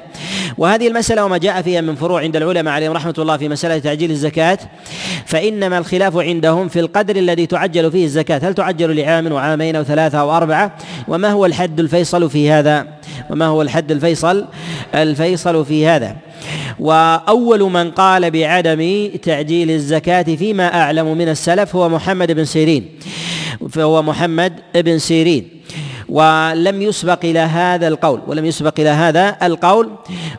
وهذه 0.58 0.88
المسألة 0.88 1.26
وما 1.26 1.38
جاء 1.38 1.62
فيها 1.62 1.82
من 1.82 1.96
فروع 1.96 2.22
عند 2.22 2.36
العلماء 2.36 2.74
عليهم 2.74 2.92
رحمة 2.92 3.14
الله 3.18 3.38
في 3.38 3.50
مسألة 3.50 3.80
تعجيل 3.80 4.12
الزكاة 4.12 4.58
فإنما 5.26 5.78
الخلاف 5.78 6.18
عندهم 6.18 6.68
في 6.68 6.80
القدر 6.80 7.16
الذي 7.16 7.46
تعجل 7.46 7.92
فيه 7.92 8.06
الزكاة. 8.06 8.42
هل 8.44 8.54
تعجل 8.54 8.96
لعام 8.96 9.32
وعامين 9.32 9.76
أو 9.76 9.84
ثلاثة 9.84 10.20
أو 10.20 10.38
أربعة؟ 10.38 10.78
وما 11.08 11.32
هو 11.32 11.46
الحد 11.46 11.80
الفيصل 11.80 12.30
في 12.30 12.52
هذا؟ 12.52 12.88
وما 13.30 13.46
هو 13.46 13.62
الحد 13.62 13.92
الفيصل؟ 13.92 14.46
الفيصل 14.96 15.66
في 15.66 15.88
هذا. 15.88 16.16
وأول 16.80 17.62
من 17.72 17.92
قال 17.92 18.32
بعدم 18.32 19.10
تعجيل 19.24 19.72
الزكاة 19.72 20.24
فيما 20.24 20.82
أعلم 20.82 21.18
من 21.18 21.30
السلف 21.30 21.76
هو 21.76 21.90
محمد 21.90 22.32
بن 22.32 22.46
سيرين. 22.46 22.90
فهو 23.70 24.02
محمد 24.02 24.54
بن 24.76 25.00
سيرين. 25.00 25.55
ولم 26.10 26.82
يسبق 26.82 27.20
إلى 27.24 27.40
هذا 27.40 27.88
القول 27.88 28.20
ولم 28.28 28.46
يسبق 28.46 28.80
إلى 28.80 28.90
هذا 28.90 29.38
القول 29.44 29.92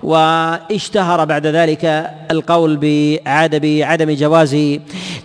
واشتهر 0.02 1.24
بعد 1.24 1.46
ذلك 1.46 2.10
القول 2.30 2.76
بعدم 2.76 3.84
عدم 3.84 4.10
جواز 4.10 4.56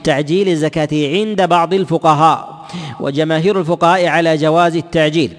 تعجيل 0.03 0.50
الزكاة 0.50 0.89
عند 0.91 1.41
بعض 1.41 1.74
الفقهاء 1.74 2.65
وجماهير 3.00 3.60
الفقهاء 3.60 4.07
على 4.07 4.38
جواز 4.38 4.75
التعجيل. 4.75 5.33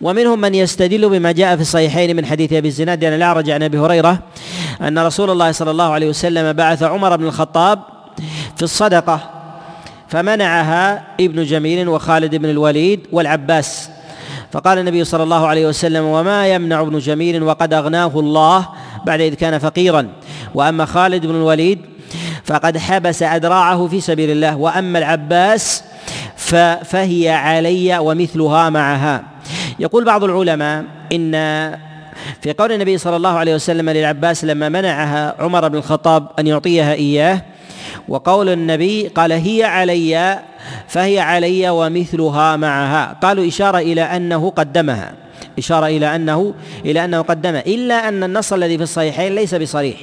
ومنهم 0.00 0.40
من 0.40 0.54
يستدل 0.54 1.08
بما 1.08 1.32
جاء 1.32 1.56
في 1.56 1.62
الصحيحين 1.62 2.16
من 2.16 2.26
حديث 2.26 2.52
أبي 2.52 2.68
الزناد 2.68 3.04
عن 3.04 3.12
الاعرج 3.12 3.50
عن 3.50 3.62
أبي 3.62 3.78
هريرة 3.78 4.18
أن 4.80 4.98
رسول 4.98 5.30
الله 5.30 5.52
صلى 5.52 5.70
الله 5.70 5.92
عليه 5.92 6.08
وسلم 6.08 6.52
بعث 6.52 6.82
عمر 6.82 7.16
بن 7.16 7.24
الخطاب 7.24 7.82
في 8.56 8.62
الصدقة. 8.62 9.35
فمنعها 10.08 11.04
ابن 11.20 11.44
جميل 11.44 11.88
وخالد 11.88 12.34
بن 12.34 12.50
الوليد 12.50 13.00
والعباس. 13.12 13.90
فقال 14.52 14.78
النبي 14.78 15.04
صلى 15.04 15.22
الله 15.22 15.46
عليه 15.46 15.66
وسلم 15.66 16.04
وما 16.04 16.48
يمنع 16.48 16.80
ابن 16.80 16.98
جميل 16.98 17.42
وقد 17.42 17.74
أغناه 17.74 18.20
الله 18.20 18.68
بعد 19.06 19.20
إذ 19.20 19.34
كان 19.34 19.58
فقيرا. 19.58 20.08
وأما 20.54 20.84
خالد 20.84 21.26
بن 21.26 21.34
الوليد 21.34 21.78
فقد 22.44 22.78
حبس 22.78 23.22
أدراعه 23.22 23.86
في 23.86 24.00
سبيل 24.00 24.30
الله 24.30 24.56
وأما 24.56 24.98
العباس 24.98 25.84
فهي 26.84 27.30
علي 27.30 27.98
ومثلها 27.98 28.70
معها. 28.70 29.24
يقول 29.78 30.04
بعض 30.04 30.24
العلماء 30.24 30.84
إن 31.12 31.32
في 32.42 32.52
قول 32.52 32.72
النبي 32.72 32.98
صلى 32.98 33.16
الله 33.16 33.38
عليه 33.38 33.54
وسلم 33.54 33.90
للعباس 33.90 34.44
لما 34.44 34.68
منعها 34.68 35.34
عمر 35.38 35.68
بن 35.68 35.78
الخطاب 35.78 36.28
أن 36.38 36.46
يعطيها 36.46 36.92
إياه 36.92 37.42
وقول 38.08 38.48
النبي 38.48 39.08
قال 39.08 39.32
هي 39.32 39.64
علي 39.64 40.38
فهي 40.88 41.20
علي 41.20 41.70
ومثلها 41.70 42.56
معها. 42.56 43.16
قالوا 43.22 43.48
إشارة 43.48 43.78
إلى 43.78 44.02
أنه 44.02 44.50
قدمها. 44.50 45.14
إشارة 45.58 45.86
إلى 45.86 46.16
أنه 46.16 46.54
إلى 46.84 47.04
أنه 47.04 47.20
قدمها. 47.22 47.60
إلا 47.66 48.08
أن 48.08 48.24
النص 48.24 48.52
الذي 48.52 48.76
في 48.76 48.82
الصحيحين 48.82 49.34
ليس 49.34 49.54
بصريح. 49.54 49.96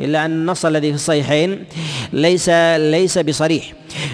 إلا 0.00 0.24
أن 0.24 0.30
النص 0.30 0.66
الذي 0.66 0.88
في 0.88 0.94
الصحيحين 0.94 1.64
ليس 2.12 2.48
ليس 2.76 3.18
بصريح. 3.18 3.64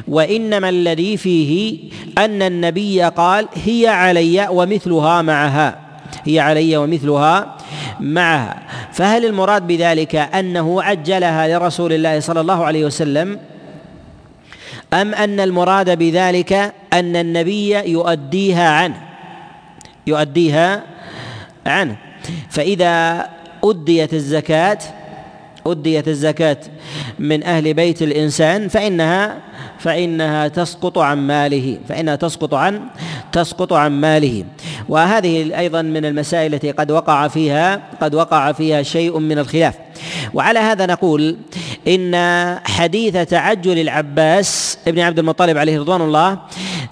وإنما 0.09 0.69
الذي 0.69 1.17
فيه 1.17 1.79
أن 2.19 2.43
النبي 2.43 3.03
قال 3.03 3.49
هي 3.65 3.87
علي 3.87 4.49
ومثلها 4.51 5.23
معها. 5.23 5.88
هي 6.29 6.41
علي 6.41 6.77
ومثلها 6.77 7.57
معها. 8.01 8.63
فهل 8.93 9.25
المراد 9.25 9.67
بذلك 9.67 10.15
أنه 10.15 10.83
عجلها 10.83 11.49
لرسول 11.49 11.93
الله 11.93 12.21
صلى 12.21 12.41
الله 12.41 12.65
عليه 12.65 12.85
وسلم؟ 12.85 13.39
أم 14.93 15.15
أن 15.15 15.41
المراد 15.41 15.99
بذلك 15.99 16.53
أن 16.93 17.17
النبي 17.17 17.75
يؤديها 17.91 18.69
عنه؟ 18.71 19.01
يؤديها 20.07 20.83
عنه. 21.67 21.97
فإذا 22.51 23.27
أديت 23.65 24.15
الزكاة 24.15 24.79
أديت 25.67 26.09
الزكاة 26.09 26.57
من 27.19 27.45
أهل 27.45 27.75
بيت 27.75 28.03
الإنسان 28.03 28.69
فإنها 28.69 29.39
فإنها 29.79 30.49
تسقط 30.49 30.99
عن 30.99 31.19
ماله 31.19 31.79
فإنها 31.89 32.17
تسقط 32.17 32.55
عن 32.55 32.81
تسقط 33.33 33.73
عن 33.73 34.01
ماله. 34.01 34.45
وهذه 34.89 35.59
أيضا 35.59 35.83
من 35.83 36.05
المسائل 36.05 36.55
التي 36.55 36.71
قد 36.71 36.91
وقع 36.91 37.29
فيها 37.29 37.83
قد 38.01 38.15
وقع 38.15 38.53
فيها 38.53 38.83
شيء 38.83 39.19
من 39.19 39.39
الخلاف. 39.39 39.75
وعلى 40.35 40.59
هذا 40.59 40.87
نقول 40.87 41.37
إن 41.89 42.15
حديث 42.65 43.17
تعجل 43.17 43.79
العباس 43.79 44.79
ابن 44.89 45.01
عبد 45.01 45.19
المطلب 45.19 45.59
عليه 45.59 45.81
رضوان 45.81 46.01
الله 46.01 46.39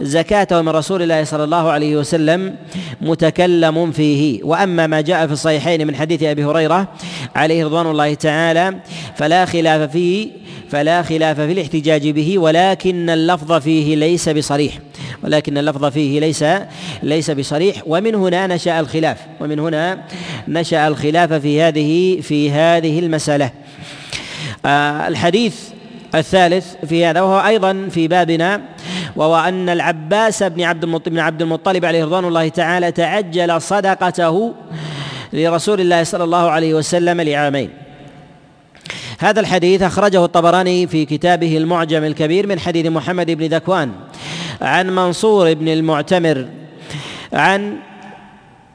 زكاته 0.01 0.63
من 0.63 0.69
رسول 0.69 1.03
الله 1.03 1.25
صلى 1.25 1.45
الله 1.45 1.71
عليه 1.71 1.97
وسلم 1.97 2.57
متكلم 3.01 3.93
فيه. 3.93 4.45
وأما 4.45 4.87
ما 4.87 5.01
جاء 5.01 5.27
في 5.27 5.33
الصحيحين 5.33 5.87
من 5.87 5.97
حديث 5.97 6.23
أبي 6.23 6.45
هريرة 6.45 6.89
عليه 7.37 7.65
رضوان 7.65 7.87
الله 7.87 8.15
تعالى 8.15 8.77
فلا 9.17 9.45
خلاف 9.45 9.91
فيه. 9.91 10.46
فلا 10.71 11.03
خلاف 11.03 11.41
في 11.41 11.53
الاحتجاج 11.53 12.09
به 12.09 12.39
ولكن 12.39 13.11
اللفظ 13.11 13.53
فيه 13.53 13.97
ليس 13.97 14.29
بصريح. 14.29 14.79
ولكن 15.25 15.59
اللفظ 15.59 15.85
فيه 15.85 16.21
ليس 16.21 16.45
ليس 17.03 17.31
بصريح. 17.31 17.83
ومن 17.87 18.15
هنا 18.15 18.47
نشأ 18.47 18.81
الخلاف. 18.81 19.19
ومن 19.41 19.59
هنا 19.59 19.99
نشأ 20.49 20.89
الخلاف 20.89 21.33
في 21.33 21.63
هذه 21.63 22.21
في 22.21 22.51
هذه 22.51 22.99
المسألة. 22.99 23.51
آه 24.67 25.09
الحديث 25.09 25.55
الثالث 26.15 26.67
في 26.89 27.07
هذا 27.07 27.21
وهو 27.21 27.47
أيضا 27.47 27.89
في 27.91 28.09
بابنا 28.09 28.63
وهو 29.17 29.37
أن 29.37 29.69
العباس 29.69 30.43
بن 30.43 30.63
عبد 30.63 30.85
المطلب 30.85 31.13
بن 31.13 31.19
عبد 31.19 31.43
المطلب 31.43 31.85
عليه 31.85 32.05
رضوان 32.05 32.25
الله 32.25 32.49
تعالى 32.49 32.93
تعجل 32.93 33.63
صدقته 33.63 34.55
لرسول 35.33 35.81
الله 35.81 36.03
صلى 36.03 36.25
الله 36.25 36.51
عليه 36.51 36.75
وسلم 36.75 37.21
لعامين. 37.21 37.86
هذا 39.19 39.41
الحديث 39.41 39.83
أخرجه 39.83 40.25
الطبراني 40.25 40.87
في 40.87 41.05
كتابه 41.05 41.57
المعجم 41.57 42.05
الكبير 42.05 42.47
من 42.47 42.61
حديث 42.61 42.87
محمد 42.87 43.31
بن 43.31 43.47
ذكوان 43.47 43.91
عن 44.61 44.91
منصور 44.95 45.55
بن 45.55 45.69
المعتمر 45.69 46.49
عن 47.33 47.77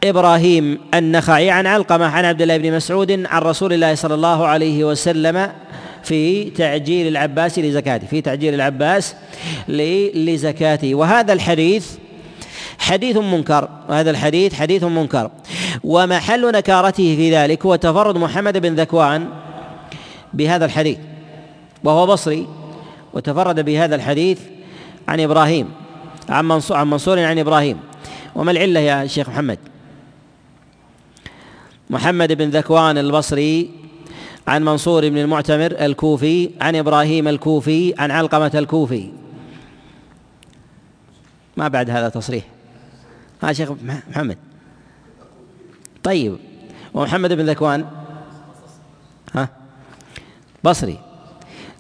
إبراهيم 0.03 0.79
النخعي 0.93 1.50
عن 1.50 1.67
علقمة 1.67 2.05
عن 2.05 2.25
عبد 2.25 2.41
الله 2.41 2.57
بن 2.57 2.75
مسعود 2.75 3.25
عن 3.25 3.41
رسول 3.41 3.74
الله 3.74 3.95
صلى 3.95 4.13
الله 4.13 4.48
عليه 4.48 4.83
وسلم 4.83 5.51
في 6.03 6.50
تعجيل 6.50 7.07
العباس 7.07 7.60
لزكاته 7.60 8.07
في 8.07 8.21
تعجيل 8.21 8.53
العباس 8.53 9.15
لزكاته. 10.15 10.95
وهذا 10.95 11.33
الحديث 11.33 11.88
حديث 12.79 13.17
منكر 13.17 13.69
وهذا 13.89 14.12
الحديث 14.12 14.53
حديث 14.53 14.83
منكر. 14.83 15.31
ومحل 15.83 16.51
نكارته 16.51 17.15
في 17.15 17.36
ذلك 17.36 17.65
هو 17.65 17.75
تفرد 17.75 18.17
محمد 18.17 18.57
بن 18.57 18.75
ذكوان 18.75 19.27
بهذا 20.33 20.65
الحديث 20.65 20.97
وهو 21.83 22.07
بصري 22.07 22.47
وتفرد 23.13 23.65
بهذا 23.65 23.95
الحديث 23.95 24.39
عن 25.07 25.19
إبراهيم 25.19 25.69
عن 26.29 26.47
منصور 26.47 26.77
عن 26.77 26.89
منصور 26.89 27.19
عن 27.19 27.39
إبراهيم. 27.39 27.77
وما 28.35 28.51
العلة 28.51 28.79
يا 28.79 29.07
شيخ 29.07 29.29
محمد؟ 29.29 29.59
محمد 31.89 32.31
بن 32.31 32.50
ذكوان 32.50 32.97
البصري 32.97 33.69
عن 34.47 34.65
منصور 34.65 35.09
بن 35.09 35.17
المعتمر 35.17 35.71
الكوفي 35.71 36.50
عن 36.61 36.75
إبراهيم 36.75 37.27
الكوفي 37.27 37.93
عن 38.00 38.11
علقمة 38.11 38.51
الكوفي. 38.55 39.11
ما 41.57 41.67
بعد 41.67 41.89
هذا 41.89 42.09
تصريح. 42.09 42.43
ها 43.43 43.53
شيخ 43.53 43.71
محمد. 44.09 44.38
طيب 46.03 46.38
ومحمد 46.93 47.33
بن 47.33 47.50
ذكوان 47.50 47.85
بصري. 50.63 50.98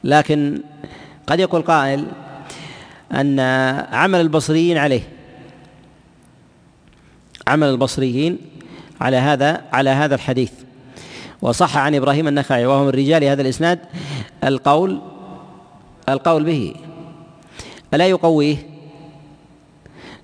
لكن 0.03 0.61
قد 1.27 1.39
يقول 1.39 1.61
قائل 1.61 2.05
أن 3.11 3.39
عمل 3.91 4.21
البصريين 4.21 4.77
عليه 4.77 5.01
عمل 7.47 7.67
البصريين 7.67 8.37
على 9.01 9.17
هذا 9.17 9.61
على 9.73 9.89
هذا 9.89 10.15
الحديث. 10.15 10.51
وصح 11.41 11.77
عن 11.77 11.95
إبراهيم 11.95 12.27
النخعي 12.27 12.65
وهو 12.65 12.83
من 12.83 12.89
رجال 12.89 13.23
هذا 13.23 13.41
الإسناد 13.41 13.79
القول 14.43 15.01
القول 16.09 16.43
به 16.43 16.75
ألا 17.93 18.07
يقويه؟ 18.07 18.57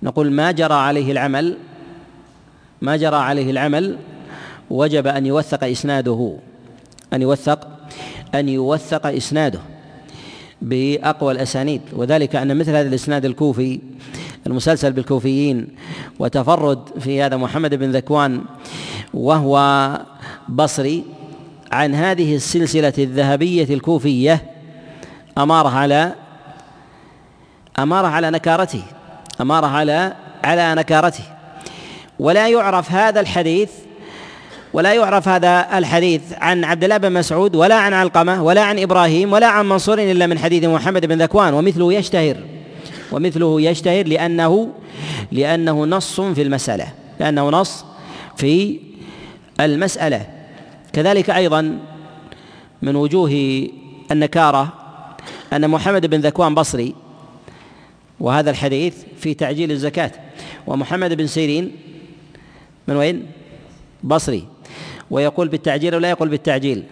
نقول 0.04 0.32
ما 0.32 0.52
جرى 0.52 0.74
عليه 0.74 1.12
العمل 1.12 1.58
ما 2.82 2.98
جرى 2.98 3.16
عليه 3.16 3.52
العمل 3.52 3.98
وجب 4.70 5.08
أن 5.08 5.26
يوثق 5.26 5.64
إسناده 5.64 6.38
أن 7.14 7.22
يوثق 7.22 7.68
أن 8.40 8.50
يوثق 8.50 9.06
إسناده 9.06 9.60
بأقوى 10.62 11.34
الأسانيد 11.34 11.82
وذلك 11.94 12.36
أن 12.36 12.58
مثل 12.58 12.70
هذا 12.70 12.88
الإسناد 12.88 13.26
الكوفي 13.26 13.80
المسلسل 14.48 14.94
بالكوفيين 14.94 15.68
وتفرد 16.20 16.80
في 17.00 17.22
هذا 17.22 17.38
محمد 17.38 17.76
بن 17.76 17.92
ذكوان 17.92 18.42
وهو 19.14 19.90
بصري 20.50 21.04
عن 21.72 21.96
هذه 21.96 22.36
السلسلة 22.36 22.94
الذهبية 22.98 23.74
الكوفية 23.74 24.44
أماره 25.38 25.70
على 25.70 26.14
أماره 27.80 28.08
على 28.08 28.32
نكارته 28.32 28.82
أماره 29.42 29.68
على 29.68 30.14
على 30.44 30.76
نكارته. 30.76 31.24
ولا 32.20 32.48
يعرف 32.48 32.92
هذا 32.92 33.20
الحديث 33.20 33.70
ولا 34.74 34.94
يعرف 34.94 35.28
هذا 35.28 35.78
الحديث 35.78 36.22
عن 36.34 36.64
عبد 36.64 36.84
الله 36.84 36.98
بن 36.98 37.12
مسعود 37.12 37.56
ولا 37.56 37.76
عن 37.76 37.94
علقمة 37.94 38.44
ولا 38.44 38.62
عن 38.62 38.80
إبراهيم 38.80 39.34
ولا 39.34 39.48
عن 39.48 39.70
منصور 39.70 40.00
إلا 40.00 40.28
من 40.28 40.40
حديث 40.40 40.64
محمد 40.64 41.06
بن 41.06 41.22
ذكوان 41.22 41.54
ومثله 41.54 41.94
يشتهر 41.94 42.38
ومثله 43.12 43.62
يشتهر 43.62 44.08
لأنه 44.08 44.70
لأنه 45.32 45.86
نص 45.86 46.22
في 46.22 46.42
المسألة 46.42 46.88
لأنه 47.20 47.50
نص 47.50 47.86
في 48.36 48.80
المسألة 49.60 50.26
كذلك 50.94 51.30
أيضا 51.30 51.80
من 52.82 52.96
وجوه 52.96 53.68
النكارة 54.12 54.74
أن 55.54 55.70
محمد 55.70 56.06
بن 56.06 56.20
ذكوان 56.20 56.56
بصري 56.56 56.96
وهذا 58.20 58.50
الحديث 58.50 58.96
في 59.20 59.34
تعجيل 59.34 59.72
الزكاة 59.72 60.12
ومحمد 60.68 61.14
بن 61.14 61.28
سيرين 61.28 61.72
من 62.88 62.96
وين؟ 62.96 63.26
بصري 64.04 64.57
ويقول 65.12 65.48
بالتعجيل 65.48 65.96
ولا 65.96 66.10
يقول 66.10 66.30
بالتعجيل؟ 66.30 66.84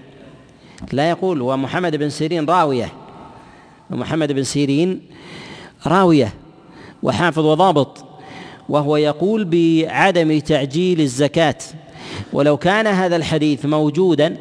لا 0.92 1.10
يقول. 1.10 1.42
ومحمد 1.42 1.96
بن 1.96 2.10
سيرين 2.10 2.46
راوية. 2.46 2.94
ومحمد 3.92 4.32
بن 4.32 4.44
سيرين 4.44 5.02
راوية. 5.88 6.34
وحافظ 7.04 7.46
وضابط. 7.46 8.06
وهو 8.70 8.98
يقول 8.98 9.46
بعدم 9.46 10.40
تعجيل 10.40 11.02
الزكاة. 11.02 11.58
ولو 12.34 12.58
كان 12.58 12.88
هذا 12.88 13.16
الحديث 13.16 13.66
موجودا 13.66 14.38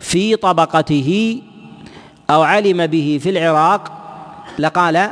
في 0.00 0.36
طبقته 0.36 1.42
أو 2.30 2.42
علم 2.42 2.86
به 2.86 3.18
في 3.22 3.30
العراق 3.30 3.92
لقال 4.58 5.10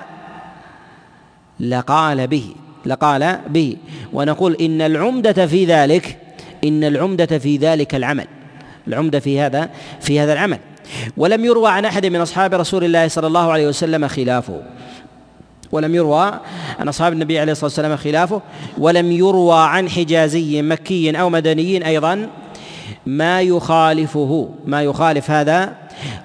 لقال 1.60 2.26
به 2.26 2.44
لقال 2.86 3.40
به. 3.48 3.76
ونقول 4.12 4.56
إن 4.60 4.80
العمدة 4.80 5.46
في 5.46 5.64
ذلك 5.64 6.18
إن 6.64 6.84
العمدة 6.84 7.38
في 7.38 7.56
ذلك 7.56 7.94
العمل. 7.94 8.26
العمدة 8.88 9.20
في 9.20 9.40
هذا 9.40 9.70
في 10.00 10.20
هذا 10.20 10.32
العمل. 10.32 10.58
ولم 11.16 11.44
يروى 11.44 11.70
عن 11.70 11.84
أحد 11.84 12.06
من 12.06 12.20
أصحاب 12.20 12.54
رسول 12.54 12.84
الله 12.84 13.08
صلى 13.08 13.26
الله 13.26 13.52
عليه 13.52 13.68
وسلم 13.68 14.08
خلافه. 14.08 14.62
ولم 15.72 15.94
يروى 15.94 16.40
عن 16.78 16.88
أصحاب 16.88 17.12
النبي 17.12 17.38
عليه 17.38 17.52
الصلاة 17.52 17.66
والسلام 17.66 17.96
خلافه. 17.96 18.42
ولم 18.78 19.12
يروى 19.12 19.58
عن 19.58 19.90
حجازي 19.90 20.62
مكي 20.62 21.20
أو 21.20 21.30
مدني 21.30 21.86
أيضا 21.86 22.28
ما 23.06 23.40
يخالفه 23.40 24.48
ما 24.66 24.82
يخالف 24.82 25.30
هذا 25.30 25.74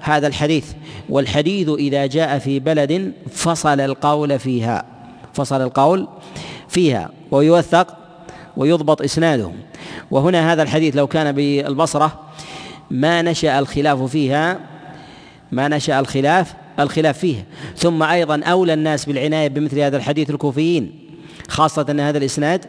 هذا 0.00 0.26
الحديث. 0.26 0.66
والحديث 1.08 1.68
إذا 1.68 2.06
جاء 2.06 2.38
في 2.38 2.58
بلد 2.58 3.12
فصل 3.32 3.80
القول 3.80 4.38
فيها 4.38 4.84
فصل 5.32 5.62
القول 5.62 6.08
فيها. 6.68 7.10
ويوثق 7.30 7.99
ويضبط 8.60 9.02
إسناده 9.02 9.50
وهنا 10.10 10.52
هذا 10.52 10.62
الحديث 10.62 10.96
لو 10.96 11.06
كان 11.06 11.32
بالبصرة 11.32 12.20
ما 12.90 13.22
نشأ 13.22 13.58
الخلاف 13.58 14.02
فيها 14.02 14.60
ما 15.52 15.68
نشأ 15.68 16.00
الخلاف 16.00 16.54
الخلاف 16.80 17.18
فيها 17.18 17.44
ثم 17.76 18.02
أيضا 18.02 18.42
أولى 18.44 18.74
الناس 18.74 19.04
بالعناية 19.04 19.48
بمثل 19.48 19.78
هذا 19.78 19.96
الحديث 19.96 20.30
الكوفيين 20.30 21.08
خاصة 21.48 21.86
أن 21.90 22.00
هذا 22.00 22.18
الإسناد 22.18 22.64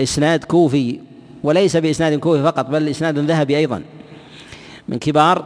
إسناد 0.00 0.44
كوفي 0.44 1.00
وليس 1.42 1.76
بإسناد 1.76 2.18
كوفي 2.18 2.42
فقط 2.42 2.66
بل 2.66 2.88
إسناد 2.88 3.18
ذهبي 3.18 3.56
أيضا 3.56 3.82
من 4.88 4.98
كبار. 4.98 5.44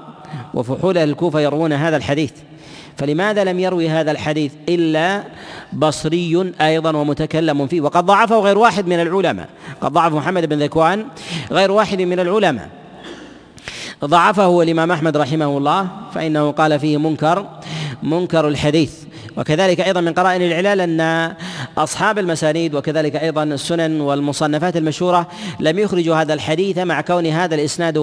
وفحول 0.55 0.99
أهل 0.99 1.11
الكوفة 1.11 1.41
يروون 1.41 1.73
هذا 1.73 1.97
الحديث. 1.97 2.33
فلماذا 2.99 3.45
لم 3.45 3.61
يروي 3.61 3.89
هذا 3.89 4.11
الحديث 4.11 4.53
إلا 4.69 5.23
بصري 5.73 6.53
أيضا 6.61 6.97
ومتكلم 6.97 7.67
فيه؟ 7.67 7.81
وقد 7.81 8.07
ضعفه 8.07 8.39
غير 8.39 8.59
واحد 8.59 8.87
من 8.87 9.01
العلماء. 9.01 9.49
قد 9.81 9.93
ضعف 9.93 10.13
محمد 10.13 10.49
بن 10.49 10.63
ذكوان 10.63 11.05
غير 11.51 11.71
واحد 11.71 12.03
من 12.03 12.21
العلماء. 12.21 12.69
ضعفه 14.05 14.63
الإمام 14.63 14.93
أحمد 14.93 15.17
رحمه 15.17 15.59
الله 15.59 15.89
فإنه 16.15 16.51
قال 16.51 16.81
فيه 16.81 16.97
منكر 16.97 17.47
منكر 18.03 18.49
الحديث. 18.49 18.93
وكذلك 19.37 19.81
أيضا 19.81 20.01
من 20.01 20.13
قرائن 20.13 20.43
العلال 20.43 20.81
أن 20.81 21.35
أصحاب 21.79 22.19
المسانيد 22.19 22.75
وكذلك 22.75 23.17
أيضا 23.17 23.43
السنن 23.43 24.01
والمصنفات 24.01 24.77
المشهورة 24.77 25.29
لم 25.61 25.79
يخرجوا 25.79 26.17
هذا 26.17 26.35
الحديث 26.35 26.79
مع 26.79 27.01
كون 27.01 27.27
هذا 27.27 27.55
الإسناد 27.55 27.97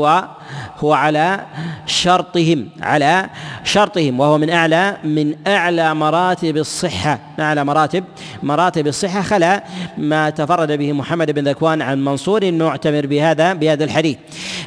هو 0.78 0.94
على 0.94 1.46
شرطهم 1.86 2.70
على 2.82 3.30
شرطهم 3.64 4.20
وهو 4.20 4.38
من 4.38 4.50
أعلى 4.50 4.98
من 5.04 5.36
أعلى 5.48 5.96
مراتب 5.96 6.58
الصحة 6.58 7.20
أعلى 7.40 7.66
مراتب 7.66 8.04
مراتب 8.44 8.88
الصحة. 8.88 9.22
خلا 9.22 9.64
ما 9.98 10.30
تفرد 10.30 10.72
به 10.72 10.94
محمد 10.94 11.32
بن 11.32 11.48
ذكوان 11.48 11.82
عن 11.82 12.06
منصور 12.06 12.44
المعتمر 12.44 13.06
بهذا 13.06 13.54
بهذا 13.54 13.84
الحديث. 13.84 14.18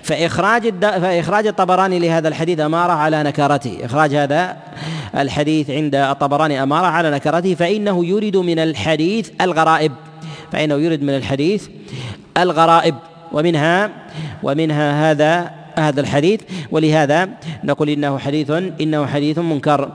فإخراج 0.02 0.84
فإخراج 0.84 1.46
الطبراني 1.46 1.98
لهذا 1.98 2.28
الحديث 2.28 2.60
أمارة 2.60 2.92
على 2.92 3.22
نكارته 3.22 3.78
إخراج 3.82 4.14
هذا 4.14 4.56
الحديث 5.16 5.70
عند 5.70 5.94
الطبراني 5.94 6.62
أمارة 6.62 6.86
على 6.86 7.10
نكرته. 7.10 7.54
فإنه 7.54 8.04
يريد 8.04 8.36
من 8.36 8.58
الحديث 8.58 9.30
الغرائب. 9.40 9.92
فإنه 10.52 10.74
يريد 10.74 11.02
من 11.02 11.16
الحديث 11.16 11.68
الغرائب. 12.38 12.94
ومنها 13.32 13.90
ومنها 14.42 15.10
هذا 15.10 15.50
هذا 15.78 16.00
الحديث 16.00 16.40
ولهذا 16.70 17.28
نقول 17.64 17.88
إنه 17.88 18.18
حديث 18.18 18.50
إنه 18.80 19.06
حديث 19.06 19.38
منكر. 19.38 19.88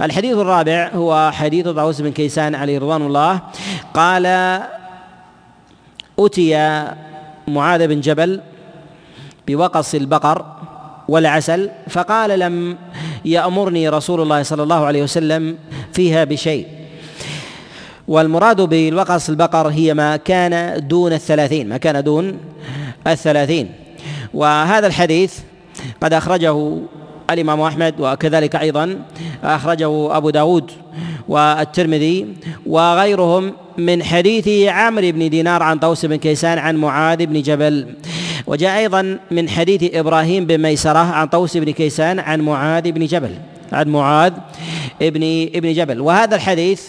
الحديث 0.00 0.32
الرابع 0.32 0.90
هو 0.94 1.30
حديث 1.34 1.68
طاووس 1.68 2.00
بن 2.00 2.12
كيسان 2.12 2.54
عليه 2.54 2.78
رضوان 2.78 3.02
الله. 3.02 3.40
قال 3.94 4.26
أتي 6.18 6.54
معاذ 7.48 7.86
بن 7.86 8.00
جبل 8.00 8.40
بوقص 9.48 9.94
البقر 9.94 10.44
والعسل 11.08 11.70
فقال 11.88 12.38
لم 12.38 12.76
يأمرني 13.24 13.88
رسول 13.88 14.20
الله 14.20 14.42
صلى 14.42 14.62
الله 14.62 14.84
عليه 14.86 15.02
وسلم 15.02 15.58
فيها 15.92 16.24
بشيء. 16.24 16.66
والمراد 18.08 18.60
بالوقص 18.60 19.28
البقر 19.28 19.68
هي 19.68 19.94
ما 19.94 20.16
كان 20.16 20.86
دون 20.88 21.12
الثلاثين 21.12 21.68
ما 21.68 21.76
كان 21.76 22.02
دون 22.02 22.38
الثلاثين. 23.06 23.83
وهذا 24.34 24.86
الحديث 24.86 25.38
قد 26.02 26.12
أخرجه 26.12 26.78
الإمام 27.30 27.60
أحمد 27.60 27.94
وكذلك 27.98 28.56
أيضا 28.56 28.98
أخرجه 29.44 30.16
أبو 30.16 30.30
داود 30.30 30.70
والترمذي 31.28 32.26
وغيرهم 32.66 33.52
من 33.78 34.02
حديث 34.02 34.68
عمرو 34.68 35.10
بن 35.12 35.30
دينار 35.30 35.62
عن 35.62 35.78
طوس 35.78 36.04
بن 36.04 36.16
كيسان 36.16 36.58
عن 36.58 36.76
معاذ 36.76 37.26
بن 37.26 37.42
جبل. 37.42 37.94
وجاء 38.46 38.78
أيضا 38.78 39.18
من 39.30 39.48
حديث 39.48 39.94
إبراهيم 39.94 40.46
بن 40.46 40.62
ميسرة 40.62 40.98
عن 40.98 41.26
طوس 41.26 41.56
بن 41.56 41.70
كيسان 41.72 42.18
عن 42.18 42.40
معاذ 42.40 42.92
بن 42.92 43.06
جبل 43.06 43.30
عن 43.72 43.88
معاذ 43.88 44.32
ابن 45.02 45.48
ابن 45.54 45.72
جبل. 45.72 46.00
وهذا 46.00 46.36
الحديث 46.36 46.82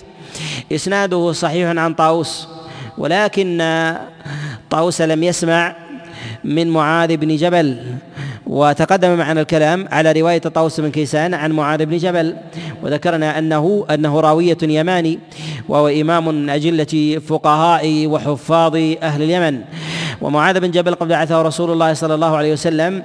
إسناده 0.71 1.31
صحيح 1.31 1.69
عن 1.69 1.93
طاووس 1.93 2.47
ولكن 2.97 3.63
طاووس 4.69 5.01
لم 5.01 5.23
يسمع 5.23 5.75
من 6.43 6.69
معاذ 6.69 7.17
بن 7.17 7.35
جبل. 7.35 7.77
وتقدم 8.47 9.17
معنا 9.17 9.41
الكلام 9.41 9.87
على 9.91 10.11
رواية 10.11 10.37
طاووس 10.37 10.79
بن 10.79 10.91
كيسان 10.91 11.33
عن 11.33 11.51
معاذ 11.51 11.85
بن 11.85 11.97
جبل. 11.97 12.35
وذكرنا 12.83 13.39
أنه 13.39 13.85
أنه 13.89 14.19
راوية 14.19 14.57
يماني 14.63 15.19
وهو 15.69 15.87
إمام 15.87 16.27
من 16.27 16.49
أجلة 16.49 17.21
فقهاء 17.27 18.07
وحفاظ 18.07 18.75
أهل 19.03 19.21
اليمن. 19.21 19.61
ومعاذ 20.21 20.59
بن 20.59 20.71
جبل 20.71 20.95
قد 20.95 21.07
بعثه 21.07 21.41
رسول 21.41 21.71
الله 21.71 21.93
صلى 21.93 22.15
الله 22.15 22.37
عليه 22.37 22.53
وسلم. 22.53 23.03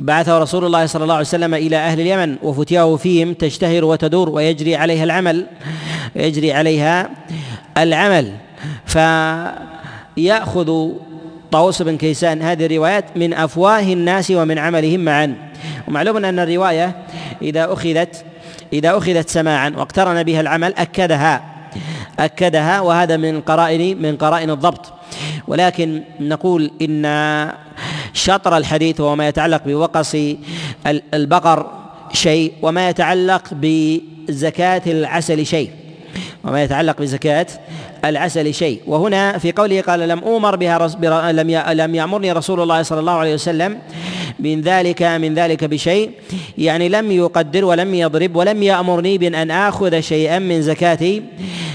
بعثه 0.00 0.38
رسول 0.38 0.64
الله 0.64 0.86
صلى 0.86 1.02
الله 1.02 1.14
عليه 1.14 1.26
وسلم 1.26 1.54
إلى 1.54 1.76
أهل 1.76 2.00
اليمن 2.00 2.36
وفتياه 2.42 2.96
فيهم 2.96 3.34
تشتهر 3.34 3.84
وتدور 3.84 4.30
ويجري 4.30 4.76
عليها 4.76 5.04
العمل. 5.04 5.46
يجري 6.16 6.52
عليها 6.52 7.10
العمل. 7.78 8.32
فيأخذ 8.86 10.88
طاووس 11.52 11.82
بن 11.82 11.96
كيسان. 11.96 12.42
هذه 12.42 12.66
الروايات 12.66 13.16
من 13.16 13.34
أفواه 13.34 13.92
الناس 13.92 14.30
ومن 14.30 14.58
عملهم 14.58 15.00
معا. 15.00 15.34
ومعلوم 15.88 16.24
أن 16.24 16.38
الرواية 16.38 16.96
إذا 17.42 17.72
أخذت 17.72 18.24
إذا 18.72 18.96
أخذت 18.96 19.28
سماعا 19.28 19.72
واقترن 19.76 20.22
بها 20.22 20.40
العمل 20.40 20.74
أكدها. 20.74 21.44
أكدها 22.18 22.80
وهذا 22.80 23.16
من 23.16 23.40
قرائن 23.40 24.02
من 24.02 24.16
قرائن 24.16 24.50
الضبط. 24.50 24.92
ولكن 25.48 26.02
نقول 26.20 26.70
إن 26.82 27.52
شطر 28.12 28.56
الحديث 28.56 29.00
وما 29.00 29.28
يتعلق 29.28 29.62
بوقص 29.66 30.16
البقر 31.14 31.70
شيء 32.12 32.52
وما 32.62 32.88
يتعلق 32.88 33.42
بزكاة 33.52 34.82
العسل 34.86 35.46
شيء. 35.46 35.70
وما 36.44 36.62
يتعلق 36.62 37.00
بزكاة 37.00 37.46
العسل 38.04 38.54
شيء. 38.54 38.80
وهنا 38.86 39.38
في 39.38 39.52
قوله 39.52 39.80
قال 39.80 40.08
لم 40.08 40.24
أمر 40.24 40.56
بها 40.56 40.88
لم 41.32 41.50
لم 41.80 41.94
يأمرني 41.94 42.32
رسول 42.32 42.60
الله 42.60 42.82
صلى 42.82 43.00
الله 43.00 43.12
عليه 43.12 43.34
وسلم 43.34 43.78
من 44.38 44.60
ذلك 44.60 45.02
من 45.02 45.34
ذلك 45.34 45.64
بشيء. 45.64 46.10
يعني 46.58 46.88
لم 46.88 47.12
يقدر 47.12 47.64
ولم 47.64 47.94
يضرب 47.94 48.36
ولم 48.36 48.62
يأمرني 48.62 49.18
بأن 49.18 49.50
آخذ 49.50 50.00
شيئا 50.00 50.38
من 50.38 50.62
زكاة 50.62 51.22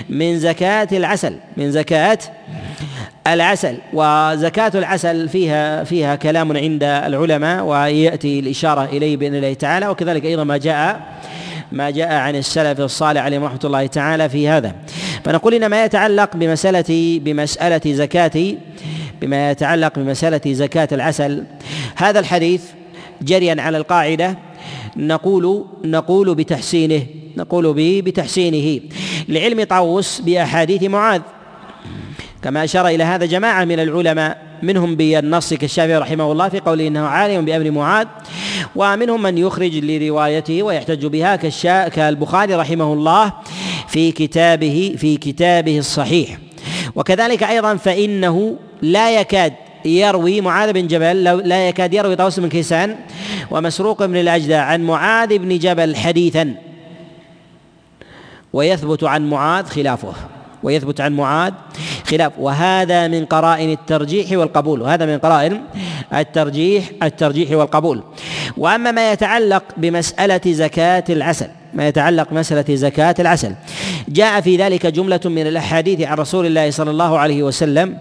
من 0.10 0.40
زكاة 0.40 0.88
العسل 0.92 1.36
من 1.58 1.72
زكاة 1.72 2.20
العسل. 3.28 3.78
وزكاة 3.94 4.72
العسل 4.76 5.30
فيها 5.30 5.84
فيها 5.84 6.16
كلام 6.16 6.58
عند 6.58 6.84
العلماء 6.84 7.64
ويأتي 7.64 8.40
الإشارة 8.40 8.84
إليه 8.84 9.18
بإذن 9.18 9.36
الله 9.36 9.54
تعالى. 9.54 9.88
وكذلك 9.88 10.26
أيضا 10.26 10.44
ما 10.44 10.58
جاء 10.58 11.02
ما 11.72 11.90
جاء 11.90 12.14
عن 12.14 12.36
السلف 12.36 12.80
الصالح 12.80 13.22
عليهم 13.22 13.44
رحمة 13.44 13.60
الله 13.64 13.88
تعالى 13.88 14.30
في 14.30 14.48
هذا. 14.48 14.76
فنقول 15.24 15.54
إن 15.54 15.66
ما 15.66 15.86
يتعلق 15.86 16.36
بمسألة 16.36 17.20
بمسألة 17.24 17.94
زكاة 17.94 18.56
بما 19.22 19.52
يتعلق 19.52 20.00
بمسألة 20.00 20.54
زكاة 20.54 20.88
العسل. 20.92 21.44
هذا 21.96 22.20
الحديث 22.20 22.64
جريا 23.22 23.62
على 23.62 23.78
القاعدة. 23.78 24.38
نقول 24.98 25.66
نقول 25.86 26.36
بتحسينه. 26.36 27.06
نقول 27.38 27.74
به 27.74 28.02
بتحسينه. 28.06 28.82
لعلم 29.30 29.64
طاووس 29.64 30.22
بأحاديث 30.22 30.84
معاذ. 30.84 31.22
كما 32.44 32.64
أشار 32.64 32.88
إلى 32.88 33.04
هذا 33.04 33.26
جماعة 33.26 33.66
من 33.66 33.80
العلماء. 33.80 34.51
منهم 34.64 34.96
بالنص 34.96 35.54
كالشافعي 35.54 35.98
رحمه 35.98 36.32
الله 36.32 36.50
في 36.50 36.60
قوله 36.60 36.88
إنه 36.88 37.00
عالم 37.00 37.46
بأمر 37.46 37.72
معاذ 37.72 38.08
ومنهم 38.76 39.22
من 39.22 39.38
يخرج 39.38 39.78
لروايته 39.78 40.64
ويحتج 40.64 41.06
بها 41.06 41.36
كالشا 41.36 41.88
كالبخاري 41.88 42.56
رحمه 42.56 42.94
الله 42.94 43.34
في 43.88 44.12
كتابه 44.12 44.96
في 44.98 45.18
كتابه 45.18 45.80
الصحيح. 45.80 46.38
وكذلك 46.96 47.44
أيضا 47.44 47.76
فإنه 47.76 48.56
لا 48.82 49.20
يكاد 49.20 49.54
يروي 49.86 50.42
معاذ 50.42 50.74
بن 50.74 50.88
جبل 50.88 51.24
لا 51.24 51.68
يكاد 51.68 51.94
يروي 51.94 52.16
طاووس 52.16 52.40
بن 52.40 52.50
كيسان 52.50 52.96
ومسروق 53.52 54.06
بن 54.06 54.16
الاجدع 54.16 54.62
عن 54.62 54.84
معاذ 54.84 55.38
بن 55.38 55.58
جبل 55.58 55.96
حديثا. 55.96 56.56
ويثبت 58.54 59.04
عن 59.04 59.30
معاذ 59.30 59.66
خلافه. 59.66 60.14
ويثبت 60.64 61.02
عن 61.02 61.14
معاذ 61.14 61.54
خلاف. 62.12 62.32
وهذا 62.40 63.08
من 63.08 63.26
قرائن 63.26 63.72
الترجيح 63.72 64.32
والقبول. 64.32 64.82
وهذا 64.82 65.06
من 65.06 65.18
قرائن 65.18 65.62
الترجيح 66.14 66.90
الترجيح 67.04 67.52
والقبول. 67.52 68.04
وأما 68.58 68.92
ما 68.92 69.12
يتعلق 69.12 69.64
بمسألة 69.78 70.42
زكاة 70.46 71.04
العسل 71.10 71.48
ما 71.74 71.88
يتعلق 71.88 72.30
بمسألة 72.32 72.76
زكاة 72.76 73.16
العسل. 73.20 73.56
جاء 74.10 74.42
في 74.42 74.58
ذلك 74.58 74.86
جملة 74.86 75.20
من 75.26 75.48
الأحاديث 75.48 76.02
عن 76.02 76.18
رسول 76.18 76.46
الله 76.46 76.72
صلى 76.72 76.92
الله 76.92 77.20
عليه 77.20 77.44
وسلم. 77.44 77.98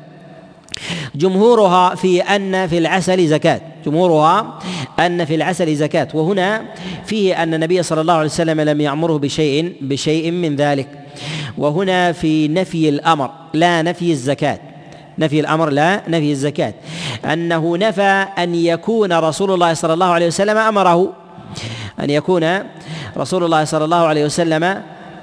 جمهورها 1.14 1.94
في 1.94 2.20
أن 2.22 2.66
في 2.66 2.78
العسل 2.78 3.26
زكاة. 3.26 3.60
جمهورها 3.86 4.58
أن 5.00 5.24
في 5.24 5.34
العسل 5.34 5.76
زكاة. 5.76 6.08
وهنا 6.14 6.62
فيه 7.06 7.42
أن 7.42 7.54
النبي 7.54 7.82
صلى 7.82 8.00
الله 8.00 8.14
عليه 8.14 8.24
وسلم 8.24 8.60
لم 8.60 8.80
يأمره 8.80 9.18
بشيء 9.18 9.72
بشيء 9.80 10.30
من 10.30 10.56
ذلك. 10.56 10.88
وهنا 11.58 12.12
في 12.12 12.48
نفي 12.48 12.88
الأمر 12.88 13.30
لا 13.54 13.82
نفي 13.82 14.12
الزكاة. 14.12 14.58
نفي 15.18 15.40
الأمر 15.40 15.70
لا 15.70 16.00
نفي 16.08 16.32
الزكاة. 16.32 16.74
أنه 17.24 17.76
نفى 17.76 18.26
أن 18.38 18.54
يكون 18.54 19.12
رسول 19.12 19.50
الله 19.50 19.74
صلى 19.74 19.92
الله 19.92 20.06
عليه 20.06 20.26
وسلم 20.26 20.56
أمره. 20.56 21.12
أن 22.00 22.10
يكون 22.10 22.58
رسول 23.16 23.44
الله 23.44 23.64
صلى 23.64 23.84
الله 23.84 24.06
عليه 24.06 24.24
وسلم 24.24 24.82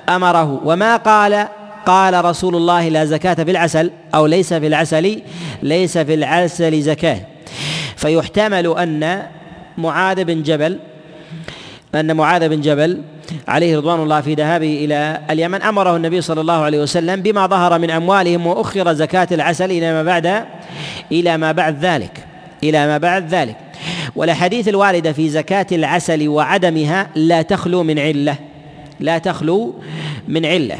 أمره. 0.09 0.61
وما 0.65 0.95
قال؟ 0.95 1.47
قال 1.85 2.25
رسول 2.25 2.55
الله 2.55 2.89
لا 2.89 3.05
زكاة 3.05 3.33
في 3.33 3.51
العسل 3.51 3.91
أو 4.15 4.25
ليس 4.25 4.53
في 4.53 4.67
العسل 4.67 5.21
ليس 5.63 5.97
في 5.97 6.13
العسل 6.13 6.81
زكاة. 6.81 7.21
فيحتمل 7.95 8.77
أن 8.77 9.23
معاذ 9.77 10.23
بن 10.23 10.43
جبل 10.43 10.79
أن 11.95 12.15
معاذ 12.15 12.49
بن 12.49 12.61
جبل 12.61 13.01
عليه 13.47 13.77
رضوان 13.77 13.99
الله 14.03 14.21
في 14.21 14.33
ذهابه 14.33 14.85
إلى 14.85 15.21
اليمن 15.29 15.61
أمره 15.61 15.95
النبي 15.95 16.21
صلى 16.21 16.41
الله 16.41 16.53
عليه 16.53 16.81
وسلم 16.81 17.21
بما 17.21 17.47
ظهر 17.47 17.79
من 17.79 17.91
أموالهم 17.91 18.47
وأخر 18.47 18.93
زكاة 18.93 19.27
العسل 19.31 19.71
إلى 19.71 19.93
ما 19.93 20.03
بعد 20.03 20.45
إلى 21.11 21.37
ما 21.37 21.51
بعد 21.51 21.85
ذلك 21.85 22.25
إلى 22.63 22.87
ما 22.87 22.97
بعد 22.97 23.33
ذلك. 23.33 23.55
والأحاديث 24.15 24.67
الواردة 24.67 25.11
في 25.11 25.29
زكاة 25.29 25.65
العسل 25.71 26.27
وعدمها 26.27 27.09
لا 27.15 27.41
تخلو 27.41 27.83
من 27.83 27.99
علة 27.99 28.35
لا 28.99 29.17
تخلو 29.17 29.75
من 30.27 30.45
علة. 30.45 30.77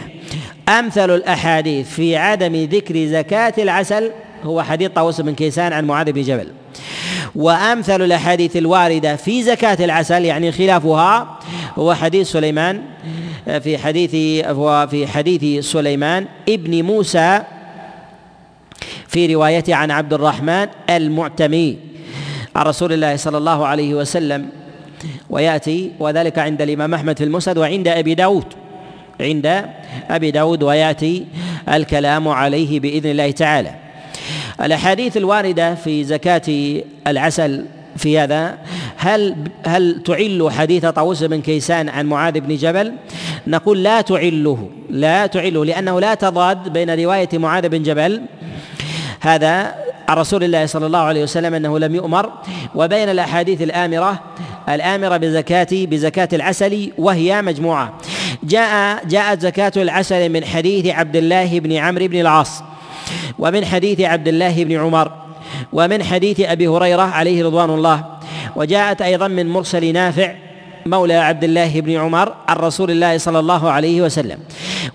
أمثل 0.69 1.15
الأحاديث 1.15 1.89
في 1.89 2.15
عدم 2.15 2.55
ذكر 2.55 3.05
زكاة 3.05 3.53
العسل 3.57 4.11
هو 4.43 4.61
حديث 4.61 4.91
طاووس 4.91 5.21
بن 5.21 5.35
كيسان 5.35 5.73
عن 5.73 5.85
معاذ 5.85 6.11
بن 6.11 6.21
جبل. 6.21 6.47
وأمثل 7.35 8.01
الأحاديث 8.01 8.57
الواردة 8.57 9.15
في 9.15 9.43
زكاة 9.43 9.85
العسل 9.85 10.25
يعني 10.25 10.51
خلافها 10.51 11.39
هو 11.75 11.93
حديث 11.93 12.31
سليمان 12.31 12.81
في 13.45 13.77
حديث 13.77 14.11
في 14.89 15.07
حديث 15.07 15.65
سليمان 15.65 16.25
ابن 16.49 16.83
موسى 16.83 17.41
في 19.07 19.35
روايته 19.35 19.75
عن 19.75 19.91
عبد 19.91 20.13
الرحمن 20.13 20.67
المعتمي. 20.89 21.77
عن 22.55 22.65
رسول 22.65 22.93
الله 22.93 23.15
صلى 23.15 23.37
الله 23.37 23.67
عليه 23.67 23.93
وسلم 23.93 24.49
ويأتي 25.29 25.91
وذلك 25.99 26.39
عند 26.39 26.61
الإمام 26.61 26.93
أحمد 26.93 27.17
في 27.17 27.23
المسند 27.23 27.57
وعند 27.57 27.87
أبي 27.87 28.15
داود. 28.15 28.45
عند 29.21 29.65
أبي 30.09 30.31
داود 30.31 30.63
ويأتي 30.63 31.25
الكلام 31.69 32.27
عليه 32.27 32.79
بإذن 32.79 33.09
الله 33.11 33.31
تعالى. 33.31 33.86
الأحاديث 34.61 35.17
الواردة 35.17 35.75
في 35.75 36.03
زكاة 36.03 36.81
العسل 37.07 37.65
في 37.97 38.19
هذا. 38.19 38.57
هل 38.97 39.35
هل 39.65 40.03
تعل 40.05 40.49
حديث 40.51 40.85
طاووس 40.85 41.23
بن 41.23 41.41
كيسان 41.41 41.89
عن 41.89 42.05
معاذ 42.05 42.39
بن 42.39 42.55
جبل؟ 42.55 42.93
نقول 43.47 43.83
لا 43.83 44.01
تعله 44.01 44.69
لا 44.89 45.25
تعله 45.25 45.65
لأنه 45.65 45.99
لا 45.99 46.13
تضاد 46.13 46.73
بين 46.73 46.99
رواية 47.03 47.29
معاذ 47.33 47.69
بن 47.69 47.83
جبل. 47.83 48.21
هذا 49.19 49.75
عن 50.07 50.17
رسول 50.17 50.43
الله 50.43 50.65
صلى 50.65 50.85
الله 50.85 50.99
عليه 50.99 51.23
وسلم 51.23 51.53
أنه 51.53 51.79
لم 51.79 51.95
يؤمر. 51.95 52.31
وبين 52.75 53.09
الأحاديث 53.09 53.61
الآمرة 53.61 54.19
الآمرة 54.69 55.17
بزكاة 55.17 55.67
بزكاة 55.71 56.29
العسل 56.33 56.91
وهي 56.97 57.41
مجموعة. 57.41 57.97
جاء 58.43 59.05
جاءت 59.05 59.41
زكاة 59.41 59.71
العسل 59.77 60.29
من 60.29 60.45
حديث 60.45 60.85
عبد 60.85 61.15
الله 61.15 61.59
بن 61.59 61.73
عمرو 61.73 62.07
بن 62.07 62.19
العاص. 62.19 62.63
ومن 63.39 63.65
حديث 63.65 64.01
عبد 64.01 64.27
الله 64.27 64.63
بن 64.63 64.79
عمر 64.79 65.11
ومن 65.73 66.03
حديث 66.03 66.39
أبي 66.39 66.67
هريرة 66.67 67.01
عليه 67.01 67.45
رضوان 67.45 67.69
الله 67.69 68.05
وجاءت 68.55 69.01
أيضا 69.01 69.27
من 69.27 69.49
مرسل 69.49 69.93
نافع 69.93 70.35
مولى 70.85 71.13
عبد 71.13 71.43
الله 71.43 71.81
بن 71.81 71.95
عمر 71.95 72.33
عن 72.47 72.55
رسول 72.55 72.91
الله 72.91 73.17
صلى 73.17 73.39
الله 73.39 73.71
عليه 73.71 74.01
وسلم. 74.01 74.39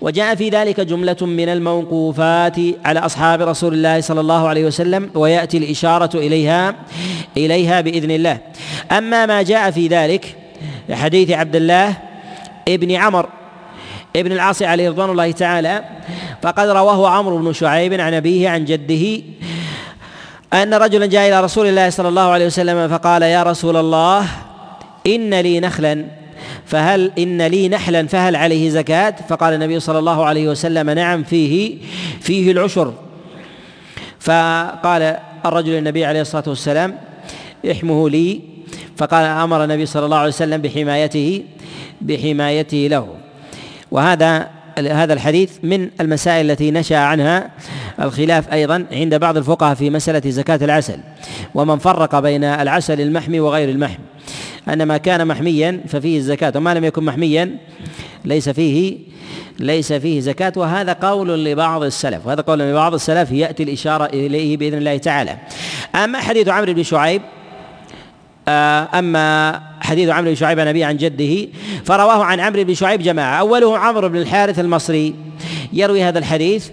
وجاء 0.01 0.35
في 0.35 0.49
ذلك 0.49 0.79
جملة 0.79 1.17
من 1.21 1.49
الموقوفات 1.49 2.57
على 2.85 2.99
أصحاب 2.99 3.41
رسول 3.41 3.73
الله 3.73 4.01
صلى 4.01 4.21
الله 4.21 4.47
عليه 4.47 4.65
وسلم 4.65 5.09
ويأتي 5.15 5.57
الإشارة 5.57 6.17
إليها 6.17 6.75
إليها 7.37 7.81
بإذن 7.81 8.11
الله. 8.11 8.37
أما 8.91 9.25
ما 9.25 9.41
جاء 9.41 9.71
في 9.71 9.87
ذلك 9.87 10.35
حديث 10.91 11.31
عبد 11.31 11.55
الله 11.55 11.97
ابن 12.67 12.91
عمر 12.91 13.29
ابن 14.15 14.31
العاص 14.31 14.61
عليه 14.61 14.89
رضوان 14.89 15.09
الله 15.09 15.31
تعالى 15.31 15.83
فقد 16.43 16.69
رواه 16.69 17.09
عمرو 17.09 17.37
بن 17.37 17.53
شعيب 17.53 17.93
عن 17.93 18.13
أبيه 18.13 18.49
عن 18.49 18.65
جده 18.65 19.23
أن 20.53 20.73
رجلا 20.73 21.05
جاء 21.05 21.29
إلى 21.29 21.41
رسول 21.41 21.67
الله 21.67 21.89
صلى 21.89 22.09
الله 22.09 22.21
عليه 22.21 22.45
وسلم 22.45 22.87
فقال 22.87 23.21
يا 23.21 23.43
رسول 23.43 23.77
الله 23.77 24.27
إن 25.07 25.33
لي 25.33 25.59
نخلا 25.59 26.05
فهل 26.65 27.11
إن 27.17 27.41
لي 27.41 27.69
نحلا 27.69 28.07
فهل 28.07 28.35
عليه 28.35 28.69
زكاة؟ 28.69 29.15
فقال 29.29 29.53
النبي 29.53 29.79
صلى 29.79 29.99
الله 29.99 30.25
عليه 30.25 30.47
وسلم 30.47 30.89
نعم 30.89 31.23
فيه 31.23 31.77
فيه 32.21 32.51
العشر. 32.51 32.93
فقال 34.19 35.17
الرجل 35.45 35.71
النبي 35.71 36.05
عليه 36.05 36.21
الصلاة 36.21 36.43
والسلام 36.47 36.97
احمه 37.71 38.09
لي. 38.09 38.41
فقال 38.97 39.25
أمر 39.25 39.63
النبي 39.63 39.85
صلى 39.85 40.05
الله 40.05 40.17
عليه 40.17 40.27
وسلم 40.27 40.61
بحمايته 40.61 41.43
بحمايته 42.01 42.87
له. 42.91 43.07
وهذا 43.91 44.62
هذا 44.79 45.13
الحديث 45.13 45.51
من 45.63 45.89
المسائل 46.01 46.51
التي 46.51 46.71
نشأ 46.71 46.97
عنها 46.97 47.51
الخلاف 48.01 48.53
أيضا 48.53 48.85
عند 48.91 49.15
بعض 49.15 49.37
الفقهاء 49.37 49.75
في 49.75 49.89
مسألة 49.89 50.29
زكاة 50.29 50.59
العسل 50.61 50.97
ومن 51.55 51.77
فرق 51.77 52.19
بين 52.19 52.43
العسل 52.43 53.01
المحمي 53.01 53.39
وغير 53.39 53.69
المحمي. 53.69 54.05
أن 54.69 54.83
ما 54.83 54.97
كان 54.97 55.27
محميا 55.27 55.81
ففيه 55.87 56.17
الزكاة 56.17 56.53
وما 56.55 56.73
لم 56.73 56.83
يكن 56.83 57.03
محميا 57.03 57.57
ليس 58.25 58.49
فيه 58.49 58.97
ليس 59.59 59.93
فيه 59.93 60.19
زكاة 60.19 60.53
وهذا 60.55 60.93
قول 60.93 61.45
لبعض 61.45 61.83
السلف 61.83 62.27
وهذا 62.27 62.41
قول 62.41 62.59
لبعض 62.59 62.93
السلف 62.93 63.31
يأتي 63.31 63.63
الإشارة 63.63 64.05
إليه 64.05 64.57
بإذن 64.57 64.77
الله 64.77 64.97
تعالى. 64.97 65.37
أما 65.95 66.19
حديث 66.19 66.47
عمرو 66.47 66.73
بن 66.73 66.83
شعيب 66.83 67.21
أما 68.47 69.61
حديث 69.81 70.09
عمرو 70.09 70.29
بن 70.29 70.35
شعيب 70.35 70.59
عن 70.59 70.67
أبيه 70.67 70.85
عن 70.85 70.97
جده 70.97 71.47
فرواه 71.85 72.23
عن 72.23 72.39
عمرو 72.39 72.63
بن 72.63 72.73
شعيب 72.73 73.01
جماعة. 73.01 73.39
أوله 73.39 73.77
عمرو 73.77 74.09
بن 74.09 74.17
الحارث 74.17 74.59
المصري. 74.59 75.15
يروي 75.73 76.03
هذا 76.03 76.19
الحديث 76.19 76.69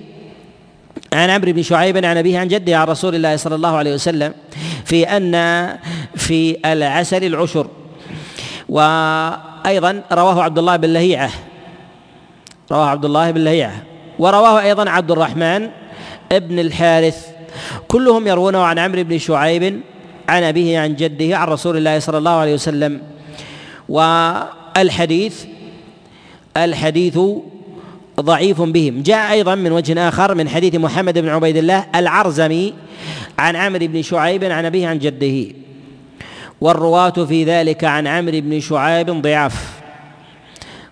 عن 1.13 1.31
عمرو 1.31 1.53
بن 1.53 1.63
شعيب 1.63 1.97
عن 1.97 2.17
أبيه 2.17 2.39
عن 2.39 2.49
جده 2.49 2.79
عن 2.79 2.87
رسول 2.87 3.15
الله 3.15 3.37
صلى 3.37 3.55
الله 3.55 3.77
عليه 3.77 3.95
وسلم 3.95 4.35
في 4.85 5.05
أن 5.05 5.35
في 6.17 6.57
العسل 6.65 7.25
العشر. 7.25 7.67
وأيضا 8.69 10.03
رواه 10.13 10.43
عبد 10.43 10.59
الله 10.59 10.77
بن 10.77 10.89
لهيعة. 10.93 11.31
رواه 12.73 12.87
عبد 12.89 13.05
الله 13.05 13.31
بن 13.31 13.45
لهيعة. 13.45 13.83
ورواه 14.19 14.61
أيضا 14.61 14.91
عبد 14.91 15.11
الرحمن 15.11 15.69
ابن 16.33 16.59
الحارث. 16.59 17.27
كلهم 17.89 18.27
يروونه 18.27 18.59
عن 18.59 18.79
عمرو 18.79 19.05
بن 19.05 19.19
شعيب 19.19 19.81
عن 20.29 20.43
أبيه 20.43 20.79
عن 20.79 20.97
جده 20.97 21.37
عن 21.39 21.49
رسول 21.49 21.77
الله 21.77 21.99
صلى 21.99 22.19
الله 22.19 22.31
عليه 22.31 22.55
وسلم. 22.55 23.01
والحديث 23.89 25.45
الحديث 26.57 27.19
ضعيف 28.21 28.63
بهم. 28.63 29.03
جاء 29.03 29.33
أيضا 29.33 29.55
من 29.55 29.73
وجه 29.73 30.09
آخر 30.09 30.35
من 30.35 30.49
حديث 30.49 30.75
محمد 30.75 31.19
بن 31.19 31.29
عبيد 31.29 31.57
الله 31.57 31.87
العرزمي 31.95 32.75
عن 33.39 33.57
عمرو 33.57 33.87
بن 33.87 34.03
شعيب 34.03 34.45
عن 34.45 34.65
أبيه 34.65 34.89
عن 34.89 34.99
جده. 34.99 35.55
والرواة 36.61 37.11
في 37.25 37.45
ذلك 37.45 37.85
عن 37.85 38.07
عمرو 38.07 38.41
بن 38.41 38.61
شعيب 38.61 39.11
ضعاف. 39.11 39.81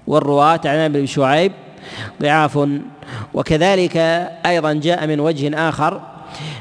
والرواة 0.07 0.61
عن 0.65 0.77
عمرو 0.77 1.01
بن 1.01 1.07
شعيب 1.07 1.53
ضعاف. 2.23 2.59
وكذلك 3.35 3.97
أيضا 4.47 4.73
جاء 4.73 5.07
من 5.07 5.21
وجه 5.21 5.69
آخر 5.69 6.01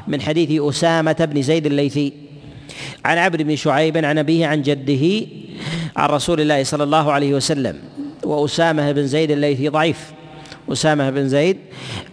من 0.08 0.22
حديث 0.22 0.62
أسامة 0.62 1.28
بن 1.32 1.42
زيد 1.42 1.66
الليثي 1.66 2.14
عن 3.08 3.18
عبد 3.18 3.42
بن 3.42 3.56
شعيب 3.56 3.98
عن 3.98 4.18
أبيه 4.18 4.48
عن 4.48 4.62
جده 4.62 5.28
عن 5.98 6.10
رسول 6.10 6.42
الله 6.42 6.64
صلى 6.64 6.84
الله 6.84 7.12
عليه 7.12 7.34
وسلم 7.34 7.80
وأسامة 8.24 8.92
بن 8.92 9.08
زيد 9.08 9.32
الليثي 9.32 9.70
ضعيف 9.70 10.12
أسامة 10.72 11.10
بن 11.10 11.28
زيد 11.28 11.58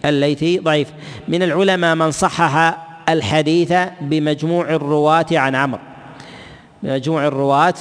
الليثي 0.05 0.59
ضعيف. 0.59 0.87
من 1.27 1.43
العلماء 1.43 1.95
من 1.95 2.11
صحح 2.11 2.77
الحديث 3.09 3.73
بمجموع 4.01 4.69
الرواة 4.69 5.25
عن 5.31 5.55
عمرو 5.55 5.81
بمجموع 6.83 7.27
الرواة 7.27 7.73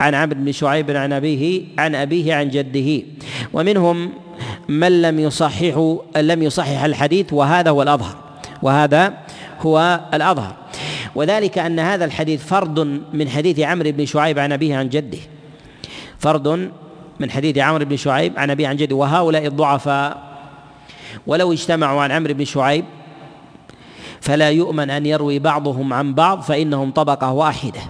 عن 0.00 0.14
عبد 0.14 0.44
بن 0.44 0.52
شعيب 0.52 0.90
عن 0.90 1.12
أبيه 1.12 1.64
عن 1.78 1.94
أبيه 1.94 2.34
عن 2.34 2.50
جده. 2.50 3.02
ومنهم 3.52 4.12
من 4.68 5.02
لم 5.02 5.20
يصحح 5.20 5.96
لم 6.16 6.42
يصحح 6.42 6.84
الحديث 6.84 7.32
وهذا 7.32 7.70
هو 7.70 7.82
الأظهر 7.82 8.16
وهذا 8.62 9.14
هو 9.60 10.00
الأظهر. 10.14 10.67
وذلك 11.18 11.58
أن 11.58 11.80
هذا 11.80 12.04
الحديث 12.04 12.46
فرد 12.46 12.78
من 13.12 13.28
حديث 13.28 13.60
عمرو 13.60 13.92
بن 13.92 14.06
شعيب 14.06 14.38
عن 14.38 14.52
أبيه 14.52 14.76
عن 14.76 14.88
جده. 14.88 15.18
فرد 16.18 16.70
من 17.20 17.30
حديث 17.30 17.58
عمرو 17.58 17.84
بن 17.84 17.96
شعيب 17.96 18.38
عن 18.38 18.50
أبيه 18.50 18.68
عن 18.68 18.76
جده. 18.76 18.96
وهؤلاء 18.96 19.46
الضعفاء 19.46 20.22
ولو 21.26 21.52
اجتمعوا 21.52 22.02
عن 22.02 22.10
عمرو 22.10 22.34
بن 22.34 22.44
شعيب 22.44 22.84
فلا 24.20 24.50
يؤمن 24.50 24.90
أن 24.90 25.06
يروي 25.06 25.38
بعضهم 25.38 25.92
عن 25.92 26.14
بعض 26.14 26.40
فإنهم 26.40 26.90
طبقة 26.90 27.32
واحدة. 27.32 27.80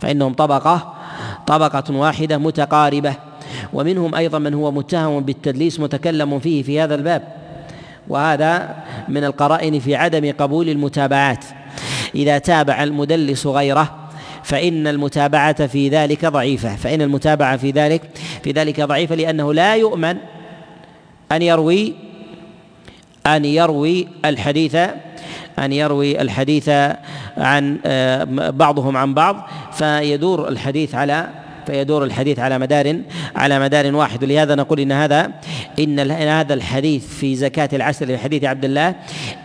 فإنهم 0.00 0.34
طبقة 0.34 0.94
طبقة 1.46 1.96
واحدة 1.96 2.38
متقاربة. 2.38 3.14
ومنهم 3.72 4.14
أيضا 4.14 4.38
من 4.38 4.54
هو 4.54 4.70
متهم 4.70 5.20
بالتدليس 5.20 5.80
متكلم 5.80 6.38
فيه 6.38 6.62
في 6.62 6.80
هذا 6.80 6.94
الباب. 6.94 7.22
وهذا 8.08 8.76
من 9.08 9.24
القرائن 9.24 9.78
في 9.78 9.94
عدم 9.96 10.32
قبول 10.38 10.68
المتابعات. 10.68 11.44
إذا 12.14 12.38
تابع 12.38 12.82
المدلس 12.82 13.46
غيره 13.46 14.08
فإن 14.42 14.86
المتابعة 14.86 15.66
في 15.66 15.88
ذلك 15.88 16.26
ضعيفة. 16.26 16.76
فإن 16.76 17.02
المتابعة 17.02 17.56
في 17.56 17.70
ذلك 17.70 18.02
في 18.42 18.52
ذلك 18.52 18.80
ضعيفة 18.80 19.14
لأنه 19.14 19.54
لا 19.54 19.76
يؤمن 19.76 20.16
أن 21.32 21.42
يروي 21.42 21.94
أن 23.26 23.44
يروي 23.44 24.08
الحديث 24.24 24.74
أن 25.58 25.72
يروي 25.72 26.20
الحديث 26.20 26.68
عن 27.36 27.78
آه، 27.86 28.24
بعضهم 28.50 28.96
عن 28.96 29.14
بعض 29.14 29.48
فيدور 29.72 30.48
الحديث 30.48 30.94
على 30.94 31.28
فيدور 31.66 32.04
الحديث 32.04 32.38
على 32.38 32.58
مدار 32.58 32.96
على 33.36 33.60
مدار 33.60 33.94
واحد. 33.94 34.22
ولهذا 34.24 34.54
نقول 34.54 34.80
إن 34.80 34.92
هذا 34.92 35.30
إن 35.78 36.10
هذا 36.10 36.54
الحديث 36.54 37.06
في 37.06 37.36
زكاة 37.36 37.68
العسل 37.72 38.06
في 38.06 38.18
حديث 38.18 38.44
عبد 38.44 38.64
الله 38.64 38.94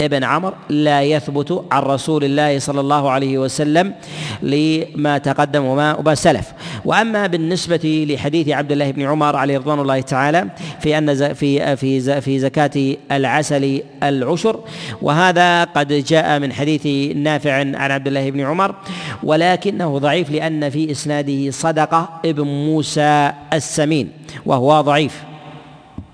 ابن 0.02 0.24
عمر 0.24 0.54
لا 0.70 1.02
يثبت 1.02 1.66
عن 1.72 1.84
رسول 1.84 2.24
الله 2.24 2.60
صلى 2.60 2.80
الله 2.80 3.12
عليه 3.12 3.38
وسلم 3.38 3.94
لما 4.42 5.18
تقدم 5.18 5.64
وما 5.64 5.96
وما 5.96 6.16
سلف. 6.16 6.54
وأما 6.86 7.28
بالنسبة 7.28 8.06
لحديث 8.10 8.50
عبد 8.50 8.72
الله 8.72 8.92
بن 8.92 9.02
عمر 9.02 9.36
عليه 9.36 9.58
رضوان 9.58 9.80
الله 9.80 10.02
تعالى 10.02 10.48
في 10.80 10.98
أن 10.98 11.34
في 11.34 11.76
في 11.76 12.22
في 12.22 12.40
زكاة 12.40 12.96
العسل 13.12 13.82
العشر 14.04 14.60
وهذا 15.02 15.64
قد 15.64 15.94
جاء 15.94 16.40
من 16.40 16.54
حديث 16.54 17.16
نافع 17.16 17.54
عن 17.54 17.76
عبد 17.76 18.08
الله 18.08 18.32
بن 18.32 18.42
عمر 18.42 18.76
ولكنه 19.24 19.98
ضعيف 19.98 20.32
لأن 20.32 20.70
في 20.70 20.92
إسناده 20.92 21.52
صدقة 21.52 22.09
ابن 22.26 22.43
موسى 22.43 23.32
السمين 23.54 24.12
وهو 24.45 24.82
ضعيف 24.82 25.24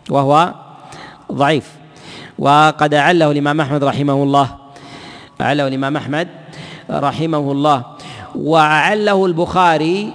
وهو 0.10 0.54
ضعيف. 1.32 1.72
وقد 2.40 2.94
أعله 2.94 3.32
الإمام 3.32 3.62
أحمد 3.62 3.84
رحمه 3.84 4.24
الله 4.24 4.56
أعله 5.42 5.68
الإمام 5.68 5.98
أحمد 5.98 6.28
رحمه 6.90 7.52
الله 7.52 7.84
وأعله 8.36 9.26
البخاري 9.26 10.14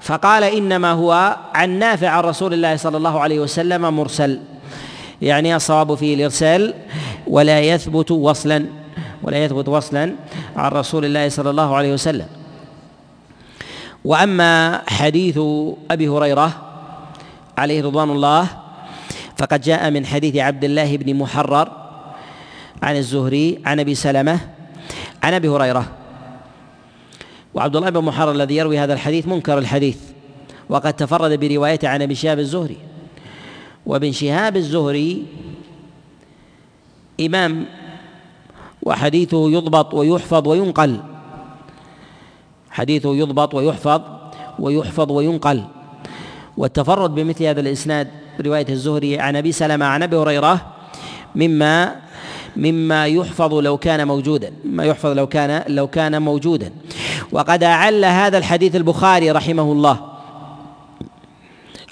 فقال 0.00 0.44
إنما 0.44 0.92
هو 0.92 1.36
عن 1.54 1.70
نافع 1.78 2.08
عن 2.08 2.24
رسول 2.24 2.54
الله 2.54 2.76
صلى 2.76 2.96
الله 2.96 3.20
عليه 3.20 3.40
وسلم 3.40 3.96
مرسل. 3.96 4.40
يعني 5.22 5.56
الصواب 5.56 5.94
فيه 5.94 6.14
الإرسال 6.14 6.74
ولا 7.26 7.60
يثبت 7.60 8.10
وصلا 8.10 8.66
ولا 9.22 9.44
يثبت 9.44 9.68
وصلا 9.68 10.14
عن 10.56 10.70
رسول 10.72 11.04
الله 11.04 11.28
صلى 11.28 11.50
الله 11.50 11.76
عليه 11.76 11.92
وسلم. 11.92 12.26
وأما 14.04 14.82
حديث 14.88 15.38
أبي 15.90 16.08
هريرة 16.08 16.50
عليه 17.58 17.82
رضوان 17.82 18.10
الله 18.10 18.48
فقد 19.36 19.60
جاء 19.60 19.90
من 19.90 20.06
حديث 20.06 20.36
عبد 20.36 20.64
الله 20.64 20.96
بن 20.96 21.14
محرر 21.14 21.68
عن 22.82 22.96
الزهري 22.96 23.60
عن 23.64 23.80
أبي 23.80 23.94
سلمة 23.94 24.40
عن 25.22 25.34
أبي 25.34 25.48
هريرة. 25.48 25.84
وعبد 27.54 27.76
الله 27.76 27.90
بن 27.90 28.04
محرر 28.04 28.32
الذي 28.32 28.56
يروي 28.56 28.78
هذا 28.78 28.92
الحديث 28.92 29.28
منكر 29.28 29.58
الحديث 29.58 29.98
وقد 30.68 30.92
تفرد 30.92 31.40
بروايته 31.40 31.88
عن 31.88 32.02
أبي 32.02 32.14
شهاب 32.14 32.38
الزهري. 32.38 32.76
وابن 33.86 34.12
شهاب 34.12 34.56
الزهري 34.56 35.26
إمام 37.20 37.66
وحديثه 38.82 39.50
يضبط 39.50 39.94
ويحفظ 39.94 40.48
وينقل. 40.48 41.00
حديثه 42.70 43.16
يضبط 43.16 43.54
ويحفظ 43.54 44.00
ويحفظ 44.58 45.12
وينقل. 45.12 45.64
والتفرد 46.56 47.14
بمثل 47.14 47.44
هذا 47.44 47.60
الإسناد 47.60 48.08
رواية 48.40 48.66
الزهري 48.68 49.18
عن 49.18 49.36
أبي 49.36 49.52
سلمة 49.52 49.86
عن 49.86 50.02
أبي 50.02 50.16
هريرة 50.16 50.60
مما 51.34 51.96
مما 52.56 53.06
يحفظ 53.06 53.54
لو 53.54 53.76
كان 53.76 54.06
موجودا 54.06 54.52
مما 54.64 54.84
يحفظ 54.84 55.10
لو 55.10 55.26
كان 55.26 55.62
لو 55.68 55.86
كان 55.86 56.22
موجودا. 56.22 56.72
وقد 57.32 57.64
أعل 57.64 58.04
هذا 58.04 58.38
الحديث 58.38 58.76
البخاري 58.76 59.30
رحمه 59.30 59.72
الله. 59.72 60.00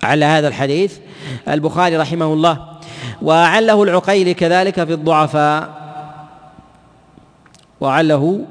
أعل 0.04 0.24
هذا 0.24 0.48
الحديث 0.48 0.98
البخاري 1.48 1.96
رحمه 1.96 2.32
الله. 2.32 2.58
وأعله 3.22 3.82
العقيلي 3.82 4.34
كذلك 4.34 4.84
في 4.84 4.92
الضعفاء. 4.92 5.78
وأعله 7.80 8.44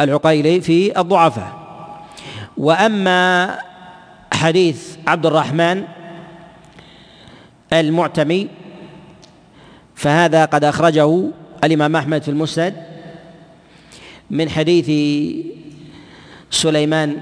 العقيلي 0.00 0.60
في 0.60 1.00
الضعفاء. 1.00 1.66
وأما 2.56 3.58
حديث 4.32 4.96
عبد 5.06 5.26
الرحمن 5.26 5.84
المعتمي 7.72 8.48
فهذا 9.94 10.44
قد 10.44 10.64
أخرجه 10.64 11.22
الإمام 11.64 11.96
أحمد 11.96 12.22
في 12.22 12.28
المسند 12.28 12.74
من 14.30 14.48
حديث 14.50 14.90
سليمان 16.50 17.16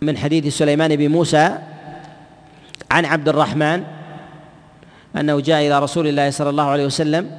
من 0.00 0.18
حديث 0.18 0.56
سليمان 0.58 0.96
بن 0.96 1.08
موسى 1.08 1.58
عن 2.90 3.04
عبد 3.04 3.28
الرحمن 3.28 3.84
أنه 5.16 5.40
جاء 5.40 5.66
إلى 5.66 5.78
رسول 5.78 6.06
الله 6.06 6.30
صلى 6.30 6.50
الله 6.50 6.64
عليه 6.64 6.86
وسلم 6.86 7.30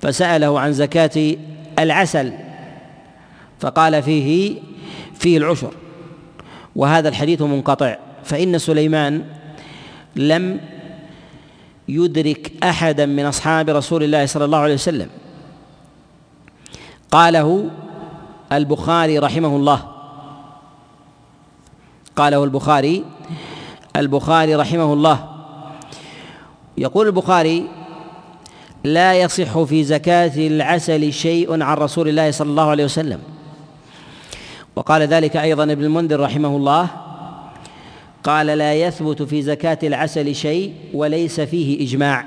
فسأله 0.00 0.60
عن 0.60 0.72
زكاة 0.72 1.36
العسل 1.78 2.32
فقال 3.60 4.02
فيه 4.02 4.58
فيه 5.14 5.38
العشر 5.38 5.74
وهذا 6.76 7.08
الحديث 7.08 7.42
منقطع 7.42 7.96
فإن 8.24 8.58
سليمان 8.58 9.24
لم 10.16 10.60
يدرك 11.88 12.52
أحدا 12.64 13.06
من 13.06 13.24
أصحاب 13.26 13.70
رسول 13.70 14.02
الله 14.02 14.26
صلى 14.26 14.44
الله 14.44 14.58
عليه 14.58 14.74
وسلم. 14.74 15.08
قاله 17.10 17.70
البخاري 18.52 19.18
رحمه 19.18 19.56
الله. 19.56 19.88
قاله 22.16 22.44
البخاري 22.44 23.04
البخاري 23.96 24.54
رحمه 24.54 24.92
الله. 24.92 25.28
يقول 26.78 27.06
البخاري 27.06 27.68
لا 28.84 29.14
يصح 29.14 29.62
في 29.62 29.84
زكاة 29.84 30.46
العسل 30.46 31.12
شيء 31.12 31.62
عن 31.62 31.76
رسول 31.76 32.08
الله 32.08 32.30
صلى 32.30 32.50
الله 32.50 32.70
عليه 32.70 32.84
وسلم. 32.84 33.18
وقال 34.76 35.02
ذلك 35.02 35.36
أيضا 35.36 35.64
ابن 35.64 35.84
المنذر 35.84 36.20
رحمه 36.20 36.56
الله 36.56 36.88
قال 38.24 38.46
لا 38.46 38.74
يثبت 38.74 39.22
في 39.22 39.42
زكاة 39.42 39.78
العسل 39.82 40.34
شيء 40.34 40.74
وليس 40.94 41.40
فيه 41.40 41.84
إجماع. 41.84 42.24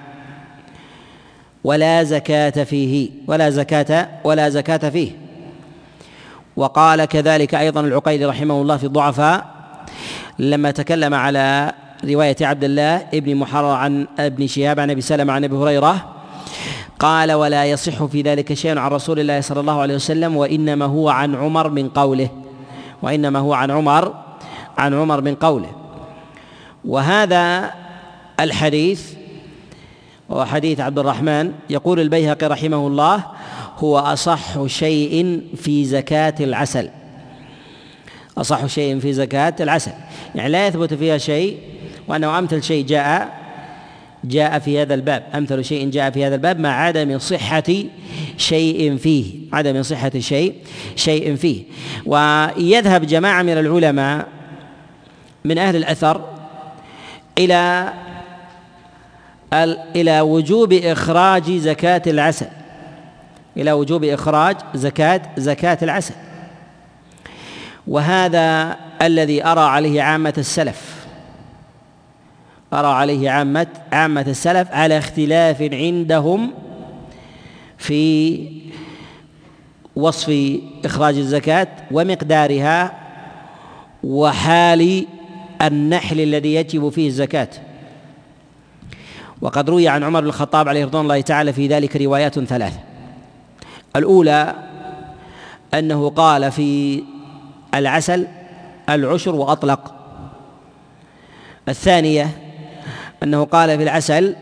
ولا 1.63 2.03
زكاة 2.03 2.63
فيه 2.63 3.09
ولا 3.27 3.49
زكاة 3.49 4.09
ولا 4.23 4.49
زكاة 4.49 4.89
فيه. 4.89 5.11
وقال 6.55 7.05
كذلك 7.05 7.55
أيضا 7.55 7.81
العقيلي 7.81 8.25
رحمه 8.25 8.61
الله 8.61 8.77
في 8.77 8.83
الضعفاء 8.83 9.45
لما 10.39 10.71
تكلم 10.71 11.13
على 11.13 11.73
رواية 12.05 12.35
عبد 12.41 12.63
الله 12.63 12.95
ابن 13.13 13.35
محرر 13.35 13.69
عن 13.69 14.07
ابن 14.19 14.47
شهاب 14.47 14.79
عن 14.79 14.89
أبي 14.89 15.01
سلمة 15.01 15.33
عن 15.33 15.43
أبي 15.43 15.55
هريرة 15.55 16.16
قال 16.99 17.31
ولا 17.31 17.65
يصح 17.65 18.03
في 18.05 18.21
ذلك 18.21 18.53
شيء 18.53 18.77
عن 18.77 18.91
رسول 18.91 19.19
الله 19.19 19.41
صلى 19.41 19.59
الله 19.59 19.81
عليه 19.81 19.95
وسلم 19.95 20.37
وإنما 20.37 20.85
هو 20.85 21.09
عن 21.09 21.35
عمر 21.35 21.69
من 21.69 21.89
قوله. 21.89 22.29
وإنما 23.01 23.39
هو 23.39 23.53
عن 23.53 23.71
عمر 23.71 24.13
عن 24.77 24.93
عمر 24.93 25.21
من 25.21 25.35
قوله. 25.35 25.71
وهذا 26.85 27.71
الحديث 28.39 29.13
وهو 30.29 30.45
حديث 30.45 30.79
عبد 30.79 30.99
الرحمن 30.99 31.51
يقول 31.69 31.99
البيهقي 31.99 32.47
رحمه 32.47 32.87
الله 32.87 33.23
هو 33.77 33.97
أصح 33.97 34.65
شيء 34.65 35.41
في 35.55 35.85
زكاة 35.85 36.35
العسل. 36.39 36.89
أصح 38.37 38.65
شيء 38.65 38.99
في 38.99 39.13
زكاة 39.13 39.55
العسل. 39.59 39.91
يعني 40.35 40.49
لا 40.49 40.67
يثبت 40.67 40.93
فيها 40.93 41.17
شيء 41.17 41.57
وأنه 42.07 42.39
أمثل 42.39 42.63
شيء 42.63 42.85
جاء 42.85 43.46
جاء 44.23 44.59
في 44.59 44.81
هذا 44.81 44.93
الباب. 44.93 45.23
أمثل 45.35 45.65
شيء 45.65 45.89
جاء 45.89 46.09
في 46.09 46.25
هذا 46.25 46.35
الباب 46.35 46.59
مع 46.59 46.69
عدم 46.69 47.19
صحة 47.19 47.63
شيء 48.37 48.97
فيه. 48.97 49.33
عدم 49.53 49.83
صحة 49.83 50.11
شيء 50.19 50.55
شيء 50.95 51.35
فيه. 51.35 51.63
ويذهب 52.05 53.05
جماعة 53.05 53.41
من 53.41 53.57
العلماء 53.57 54.27
من 55.45 55.57
أهل 55.57 55.75
الأثر 55.75 56.29
إلى 57.37 57.93
إلى 59.95 60.21
وجوب 60.21 60.73
إخراج 60.73 61.51
زكاة 61.51 62.01
العسل. 62.07 62.47
إلى 63.57 63.71
وجوب 63.71 64.03
إخراج 64.03 64.55
زكاة 64.75 65.21
زكاة 65.37 65.77
العسل. 65.81 66.13
وهذا 67.87 68.77
الذي 69.01 69.45
أرى 69.45 69.61
عليه 69.61 70.01
عامة 70.01 70.33
السلف. 70.37 70.86
أرى 72.73 72.87
عليه 72.87 73.29
عامة 73.29 73.67
عامة 73.91 74.25
السلف 74.27 74.71
على 74.71 74.97
اختلاف 74.97 75.61
عندهم 75.61 76.53
في 77.77 78.39
وصف 79.95 80.59
إخراج 80.85 81.17
الزكاة 81.17 81.67
ومقدارها 81.91 82.97
وحال 84.03 85.05
النحل 85.61 86.19
الذي 86.19 86.55
يجب 86.55 86.89
فيه 86.89 87.07
الزكاة. 87.07 87.49
وقد 89.41 89.69
روي 89.69 89.87
عن 89.87 90.03
عمر 90.03 90.21
بن 90.21 90.27
الخطاب 90.27 90.69
عليه 90.69 90.85
رضوان 90.85 91.03
الله 91.03 91.21
تعالى 91.21 91.53
في 91.53 91.67
ذلك 91.67 91.95
روايات 91.95 92.39
ثلاث 92.39 92.77
الأولى 93.95 94.55
أنه 95.73 96.09
قال 96.09 96.51
في 96.51 97.03
العسل 97.73 98.27
العشر 98.89 99.35
وأطلق. 99.35 99.93
الثانية 101.69 102.46
أنه 103.23 103.43
قال 103.43 103.77
في 103.77 103.83
العسل 103.83 104.35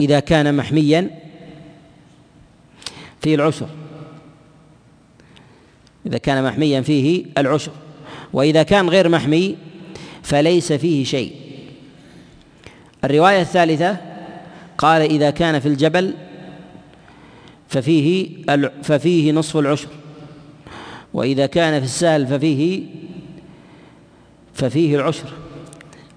إذا 0.00 0.20
كان 0.20 0.54
محميا 0.56 1.10
فيه 3.22 3.34
العشر 3.34 3.68
إذا 6.06 6.18
كان 6.18 6.44
محميا 6.44 6.80
فيه 6.80 7.24
العشر 7.38 7.72
وإذا 8.32 8.62
كان 8.62 8.88
غير 8.88 9.08
محمي 9.08 9.56
فليس 10.22 10.72
فيه 10.72 11.04
شيء. 11.04 11.34
الرواية 13.04 13.40
الثالثة 13.40 13.96
قال 14.78 15.02
إذا 15.02 15.30
كان 15.30 15.60
في 15.60 15.68
الجبل 15.68 16.14
ففيه 17.68 18.28
ففيه 18.82 19.32
نصف 19.32 19.56
العشر 19.56 19.88
وإذا 21.14 21.46
كان 21.46 21.78
في 21.78 21.84
السهل 21.84 22.26
ففيه 22.26 22.82
ففيه 24.54 24.96
العشر 24.96 25.28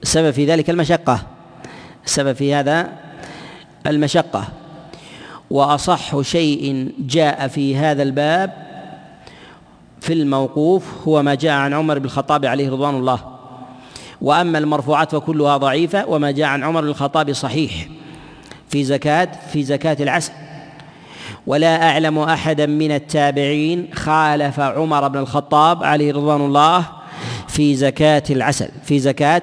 السبب 0.04 0.32
في 0.32 0.46
ذلك 0.46 0.70
المشقة. 0.70 1.22
السبب 2.06 2.34
في 2.34 2.54
هذا 2.54 2.90
المشقة. 3.88 4.48
وأصح 5.50 6.22
شيء 6.22 6.92
جاء 7.00 7.48
في 7.48 7.76
هذا 7.76 8.04
الباب 8.04 8.54
في 10.02 10.14
الموقوف 10.14 11.08
هو 11.08 11.24
ما 11.24 11.36
جاء 11.36 11.52
عن 11.52 11.74
عمر 11.74 12.00
بن 12.00 12.06
الخطاب 12.06 12.46
عليه 12.46 12.70
رضوان 12.70 12.96
الله. 12.96 13.20
وأما 14.22 14.58
المرفوعات 14.58 15.16
فكلها 15.16 15.58
ضعيفة 15.58 16.06
وما 16.08 16.32
جاء 16.32 16.48
عن 16.48 16.64
عمر 16.64 16.82
بن 16.82 16.88
الخطاب 16.88 17.34
صحيح. 17.34 17.88
في 18.70 18.84
زكاة 18.84 19.30
في 19.54 19.64
زكاة 19.64 19.98
العسل. 20.00 20.34
ولا 21.48 21.90
أعلم 21.90 22.20
أحدا 22.20 22.66
من 22.66 22.92
التابعين 22.92 23.88
خالف 23.94 24.60
عمر 24.60 25.08
بن 25.08 25.20
الخطاب 25.20 25.84
عليه 25.84 26.14
رضوان 26.14 26.42
الله 26.42 26.86
في 27.58 27.76
زكاة 27.76 28.24
العسل 28.30 28.70
في 28.84 29.00
زكاة 29.00 29.42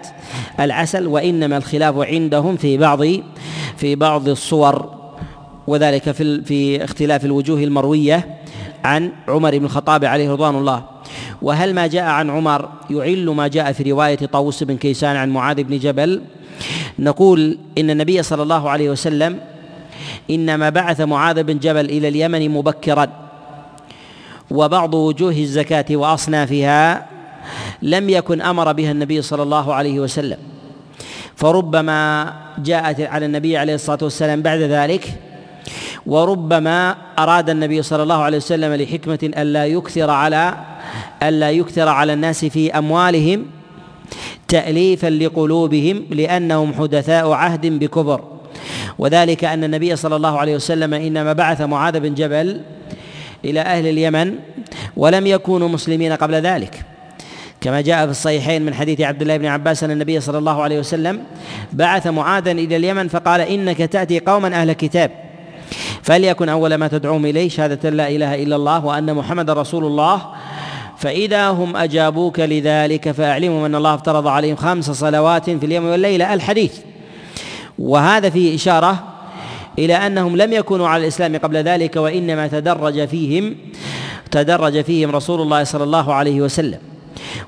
العسل 0.61 1.07
وإنما 1.07 1.57
الخلاف 1.57 1.98
عندهم 1.98 2.57
في 2.57 2.79
بعض 2.79 3.03
في 3.77 3.94
بعض 3.94 4.29
الصور 4.29 4.94
وذلك 5.66 6.11
في 6.11 6.44
في 6.44 6.85
اختلاف 6.85 7.24
الوجوه 7.24 7.62
المروية 7.62 8.38
عن 8.85 9.12
عمر 9.29 9.59
بن 9.59 9.64
الخطاب 9.64 10.05
عليه 10.05 10.31
رضوان 10.31 10.55
الله. 10.55 10.85
وهل 11.42 11.74
ما 11.74 11.87
جاء 11.87 12.05
عن 12.05 12.31
عمر 12.31 12.68
يعل 12.90 13.27
ما 13.31 13.48
جاء 13.48 13.72
في 13.72 13.92
رواية 13.92 14.16
طاووس 14.16 14.62
بن 14.62 14.77
كيسان 14.77 15.16
عن 15.16 15.31
معاذ 15.31 15.62
بن 15.62 15.79
جبل؟ 15.79 16.22
نقول 16.98 17.59
إن 17.79 17.90
النبي 17.90 18.22
صلى 18.22 18.42
الله 18.42 18.70
عليه 18.70 18.90
وسلم 18.90 19.40
إنما 20.31 20.70
بعث 20.70 21.00
معاذ 21.00 21.42
بن 21.42 21.59
جبل 21.59 21.85
إلى 21.85 22.09
اليمن 22.09 22.50
مبكرا 22.50 23.09
وبعض 24.50 24.94
وجوه 24.94 25.33
الزكاة 25.33 25.87
وأصنافها 25.90 27.14
لم 27.83 28.11
يكن 28.11 28.42
أمر 28.42 28.72
بها 28.72 28.90
النبي 28.90 29.22
صلى 29.22 29.42
الله 29.42 29.74
عليه 29.74 30.00
وسلم. 30.00 30.38
فربما 31.37 32.33
جاءت 32.59 33.00
على 33.00 33.26
النبي 33.26 33.57
عليه 33.57 33.74
الصلاة 33.74 33.98
والسلام 34.02 34.42
بعد 34.42 34.59
ذلك 34.59 35.14
وربما 36.07 36.96
أراد 37.18 37.50
النبي 37.50 37.83
صلى 37.83 38.02
الله 38.02 38.22
عليه 38.22 38.37
وسلم 38.37 38.74
لحكمة 38.74 39.18
ألا 39.22 39.66
يكثر 39.66 40.11
على 40.11 40.54
ألا 41.22 41.50
يكثر 41.50 41.88
على 41.88 42.12
الناس 42.12 42.44
في 42.44 42.78
أموالهم 42.78 43.46
تاليفا 44.48 45.07
لقلوبهم 45.07 46.04
لأنهم 46.11 46.74
حدثاء 46.74 47.30
عهد 47.30 47.66
بكبر. 47.66 48.20
وذلك 48.98 49.44
أن 49.44 49.64
النبي 49.64 49.96
صلى 49.96 50.16
الله 50.16 50.38
عليه 50.38 50.54
وسلم 50.54 50.94
إنما 50.94 51.33
بعث 51.33 51.61
معاذ 51.61 52.00
بن 52.00 52.14
جبل 52.14 52.61
إلى 53.44 53.61
أهل 53.61 53.87
اليمن 53.87 54.35
ولم 54.96 55.26
يكونوا 55.26 55.68
مسلمين 55.68 56.12
قبل 56.12 56.35
ذلك. 56.35 56.93
كما 57.64 57.81
جاء 57.81 58.05
في 58.05 58.11
الصحيحين 58.11 58.62
من 58.64 58.74
حديث 58.74 59.00
عبد 59.00 59.22
الله 59.22 59.37
بن 59.37 59.46
عباس 59.46 59.85
أن 59.85 59.90
النبي 59.90 60.20
صلى 60.20 60.38
الله 60.38 60.62
عليه 60.62 60.79
وسلم 60.79 61.24
بعث 61.72 62.07
معاذا 62.07 62.50
إلى 62.53 62.77
اليمن 62.77 63.09
فقال 63.09 63.40
إنك 63.40 63.79
تأتي 63.79 64.20
قوما 64.20 64.48
أهل 64.48 64.72
كتاب 64.72 65.11
فليكن 66.03 66.48
أول 66.48 66.74
ما 66.74 66.88
تدعوهم 66.88 67.27
إليه 67.27 67.48
شهادة 67.48 67.90
لا 67.90 68.09
إله 68.09 68.42
إلا 68.42 68.57
الله 68.57 68.85
وأن 68.85 69.14
محمد 69.14 69.50
رسول 69.50 69.85
الله 69.85 70.22
فإذا 70.96 71.48
هم 71.48 71.77
أجابوك 71.77 72.40
لذلك 72.40 73.11
فأعلموا 73.11 73.66
أن 73.66 73.74
الله 73.74 73.95
افترض 73.95 74.26
عليهم 74.26 74.57
خمس 74.57 74.91
صلوات 74.91 75.51
في 75.51 75.66
اليوم 75.66 75.84
والليلة 75.84 76.34
الحديث 76.34 76.78
وهذا 77.78 78.30
فيه 78.30 78.55
إشارة 78.55 79.05
إلى 79.78 79.95
أنهم 79.95 80.36
لم 80.36 80.53
يكونوا 80.53 80.89
على 80.89 81.03
الإسلام 81.03 81.36
قبل 81.36 81.57
ذلك 81.57 81.97
وإنما 81.97 82.47
تدرج 82.47 83.09
فيهم 83.09 83.57
تدرج 84.30 84.80
فيهم 84.80 85.11
رسول 85.11 85.41
الله 85.41 85.64
صلى 85.64 85.84
الله 85.84 86.14
عليه 86.14 86.41
وسلم 86.41 86.93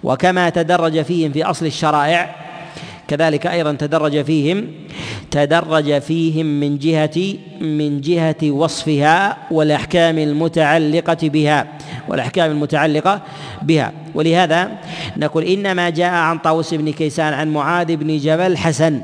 وكما 0.05 0.49
تدرج 0.49 1.03
فيهم 1.03 1.33
في 1.33 1.45
أصل 1.45 1.67
الشرائع 1.67 2.47
كذلك 3.09 3.47
أيضا 3.47 3.73
تدرج 3.73 4.23
فيهم 4.23 4.67
تدرج 5.31 5.99
فيهم 5.99 6.47
من 6.47 6.79
جهة 6.79 7.35
من 7.61 8.01
جهة 8.01 8.51
وصفها 8.51 9.37
والأحكام 9.51 10.19
المتعلقة 10.19 11.29
بها 11.29 11.67
والأحكام 12.09 12.51
المتعلقة 12.51 13.21
بها. 13.63 13.93
ولهذا 14.15 14.71
نقول 15.17 15.45
إنما 15.45 15.91
جاء 15.91 16.13
عن 16.13 16.39
طاووس 16.39 16.75
بن 16.75 16.93
كيسان 16.93 17.33
عن 17.33 17.53
معاذ 17.53 17.97
بن 17.97 18.19
جبل 18.19 18.57
حسن. 18.57 19.01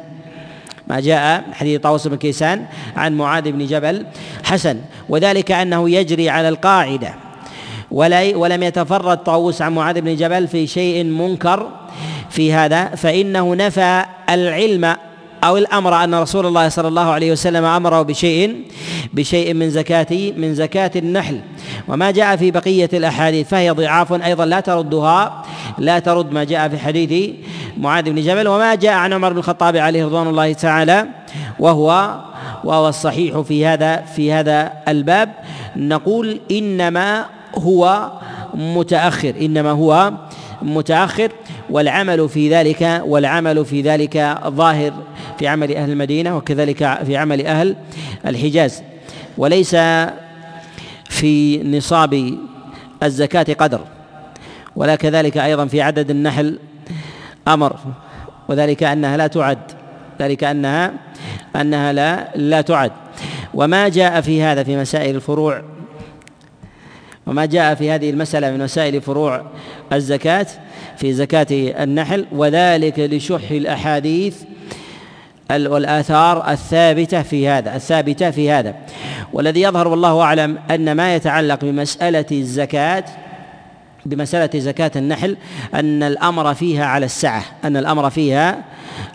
ما 0.88 1.00
جاء 1.00 1.44
حديث 1.52 1.80
طاووس 1.80 2.06
بن 2.08 2.16
كيسان 2.16 2.64
عن 2.96 3.16
معاذ 3.16 3.52
بن 3.52 3.66
جبل 3.66 4.06
حسن. 4.44 4.76
وذلك 5.08 5.52
أنه 5.52 5.90
يجري 5.90 6.30
على 6.30 6.48
القاعدة. 6.48 7.14
ولا 7.92 8.36
ولم 8.36 8.62
يتفرد 8.62 9.18
طاووس 9.18 9.62
عن 9.62 9.74
معاذ 9.74 10.00
بن 10.00 10.16
جبل 10.16 10.48
في 10.48 10.66
شيء 10.66 11.04
منكر 11.04 11.68
في 12.30 12.52
هذا 12.52 12.84
فإنه 12.84 13.54
نفى 13.54 14.04
العلم 14.30 14.96
أو 15.44 15.56
الأمر 15.56 16.04
أن 16.04 16.14
رسول 16.14 16.46
الله 16.46 16.68
صلى 16.68 16.88
الله 16.88 17.10
عليه 17.10 17.32
وسلم 17.32 17.64
أمره 17.64 18.02
بشيء 18.02 18.62
بشيء 19.12 19.54
من 19.54 19.70
زكاة 19.70 20.32
من 20.36 20.54
زكاة 20.54 20.90
النحل. 20.96 21.40
وما 21.88 22.10
جاء 22.10 22.36
في 22.36 22.50
بقية 22.50 22.88
الأحاديث 22.92 23.48
فهي 23.48 23.70
ضعاف 23.70 24.12
أيضا 24.12 24.44
لا 24.44 24.60
تردها 24.60 25.42
لا 25.78 25.98
ترد 25.98 26.32
ما 26.32 26.44
جاء 26.44 26.68
في 26.68 26.78
حديث 26.78 27.30
معاذ 27.76 28.10
بن 28.10 28.22
جبل. 28.22 28.48
وما 28.48 28.74
جاء 28.74 28.92
عن 28.92 29.12
عمر 29.12 29.32
بن 29.32 29.38
الخطاب 29.38 29.76
عليه 29.76 30.04
رضوان 30.04 30.28
الله 30.28 30.52
تعالى 30.52 31.06
وهو 31.58 32.20
وهو 32.64 32.88
الصحيح 32.88 33.40
في 33.40 33.66
هذا 33.66 33.96
في 33.96 34.32
هذا 34.32 34.72
الباب. 34.88 35.32
نقول 35.76 36.40
إنما 36.50 37.24
هو 37.54 38.10
متأخر 38.54 39.34
إنما 39.40 39.70
هو 39.70 40.12
متأخر 40.62 41.32
والعمل 41.70 42.28
في 42.28 42.50
ذلك 42.50 43.02
والعمل 43.04 43.64
في 43.64 43.82
ذلك 43.82 44.38
ظاهر 44.46 44.92
في 45.38 45.48
عمل 45.48 45.76
أهل 45.76 45.90
المدينة 45.90 46.36
وكذلك 46.36 46.98
في 47.06 47.16
عمل 47.16 47.46
أهل 47.46 47.76
الحجاز. 48.26 48.82
وليس 49.38 49.76
في 51.04 51.62
نصاب 51.62 52.38
الزكاة 53.02 53.54
قدر 53.58 53.80
ولا 54.76 54.96
كذلك 54.96 55.38
أيضا 55.38 55.66
في 55.66 55.82
عدد 55.82 56.10
النحل 56.10 56.58
أمر 57.48 57.76
وذلك 58.48 58.82
أنها 58.82 59.16
لا 59.16 59.26
تعد 59.26 59.58
ذلك 60.20 60.44
أنها 60.44 60.92
أنها 61.56 61.92
لا 61.92 62.28
لا 62.36 62.60
تعد. 62.60 62.92
وما 63.54 63.88
جاء 63.88 64.20
في 64.20 64.42
هذا 64.42 64.62
في 64.62 64.76
مسائل 64.76 65.16
الفروع 65.16 65.62
وما 67.26 67.46
جاء 67.46 67.74
في 67.74 67.90
هذه 67.90 68.10
المسألة 68.10 68.50
من 68.50 68.58
مسائل 68.58 69.00
فروع 69.00 69.42
الزكاة 69.92 70.46
في 70.96 71.12
زكاة 71.12 71.46
النحل 71.82 72.26
وذلك 72.32 72.98
لشح 72.98 73.50
الأحاديث 73.50 74.36
والآثار 75.50 76.50
الثابتة 76.50 77.22
في 77.22 77.48
هذا 77.48 77.76
الثابتة 77.76 78.30
في 78.30 78.50
هذا. 78.50 78.74
والذي 79.32 79.62
يظهر 79.62 79.88
والله 79.88 80.20
أعلم 80.20 80.58
أن 80.70 80.92
ما 80.92 81.14
يتعلق 81.14 81.64
بمسألة 81.64 82.26
الزكاة 82.32 83.04
بمسألة 84.06 84.60
زكاة 84.60 84.90
النحل 84.96 85.36
أن 85.74 86.02
الأمر 86.02 86.54
فيها 86.54 86.84
على 86.84 87.06
السعة 87.06 87.44
أن 87.64 87.76
الأمر 87.76 88.10
فيها 88.10 88.64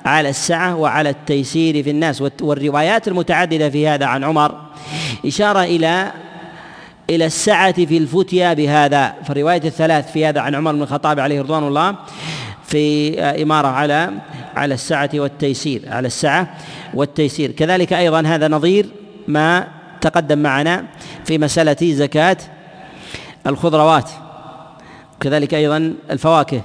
على 0.05 0.29
السعة 0.29 0.75
وعلى 0.75 1.09
التيسير 1.09 1.83
في 1.83 1.89
الناس. 1.89 2.23
والروايات 2.41 3.07
المتعددة 3.07 3.69
في 3.69 3.87
هذا 3.87 4.05
عن 4.05 4.23
عمر 4.23 4.55
إشارة 5.25 5.63
إلى 5.63 6.11
إلى 7.09 7.25
السعة 7.25 7.85
في 7.85 7.97
الفتيا 7.97 8.53
بهذا 8.53 9.13
فالرواية 9.25 9.61
الثلاث 9.65 10.11
في 10.11 10.25
هذا 10.25 10.41
عن 10.41 10.55
عمر 10.55 10.71
بن 10.71 10.81
الخطاب 10.81 11.19
عليه 11.19 11.41
رضوان 11.41 11.67
الله 11.67 11.95
في 12.63 13.19
إمارة 13.19 13.67
على 13.67 14.11
على 14.55 14.73
السعة 14.73 15.09
والتيسير 15.13 15.81
على 15.87 16.07
السعة 16.07 16.57
والتيسير. 16.93 17.51
كذلك 17.51 17.93
أيضا 17.93 18.21
هذا 18.21 18.47
نظير 18.47 18.89
ما 19.27 19.67
تقدم 20.01 20.37
معنا 20.37 20.85
في 21.25 21.37
مسألة 21.37 21.77
زكاة 21.81 22.37
الخضروات. 23.47 24.09
كذلك 25.19 25.53
أيضا 25.53 25.93
الفواكه. 26.11 26.61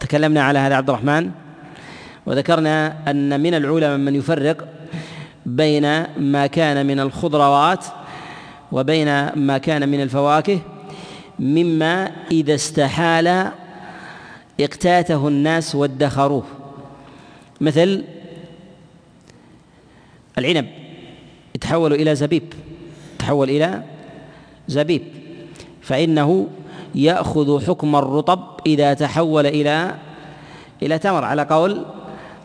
تكلمنا 0.00 0.42
على 0.42 0.58
هذا 0.58 0.74
عبد 0.74 0.90
الرحمن. 0.90 1.30
وذكرنا 2.26 2.96
أن 3.10 3.40
من 3.40 3.54
العلماء 3.54 3.96
من 3.96 4.14
يفرق 4.14 4.68
بين 5.46 6.02
ما 6.18 6.46
كان 6.46 6.86
من 6.86 7.00
الخضروات 7.00 7.84
وبين 8.72 9.28
ما 9.28 9.58
كان 9.58 9.88
من 9.88 10.00
الفواكه 10.00 10.60
مما 11.38 12.12
إذا 12.30 12.54
استحال 12.54 13.50
اقتاته 14.60 15.28
الناس 15.28 15.74
وادخروه. 15.74 16.44
مثل 17.60 18.04
العنب 20.38 20.66
يتحول 21.54 21.92
إلى 21.92 22.14
زبيب 22.14 22.42
تحول 23.18 23.50
إلى 23.50 23.82
زبيب. 24.68 25.02
فإنه 25.82 26.46
يأخذ 26.94 27.66
حكم 27.66 27.96
الرطب 27.96 28.40
إذا 28.66 28.94
تحول 28.94 29.46
إلى 29.46 29.94
إلى 30.82 30.98
تمر. 30.98 31.24
على 31.24 31.42
قول 31.42 31.84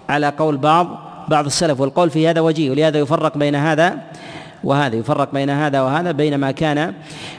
على 0.09 0.29
قول 0.29 0.57
بعض 0.57 1.11
بعض 1.27 1.45
السلف 1.45 1.79
والقول 1.79 2.09
في 2.09 2.27
هذا 2.27 2.41
وجيه 2.41 2.71
ولهذا 2.71 2.99
يفرق 2.99 3.37
بين 3.37 3.55
هذا 3.55 3.97
وهذا 4.63 4.95
يفرق 4.95 5.33
بين 5.33 5.49
هذا 5.49 5.81
وهذا 5.81 6.11
بين 6.11 6.35
ما 6.35 6.51
كان 6.51 6.93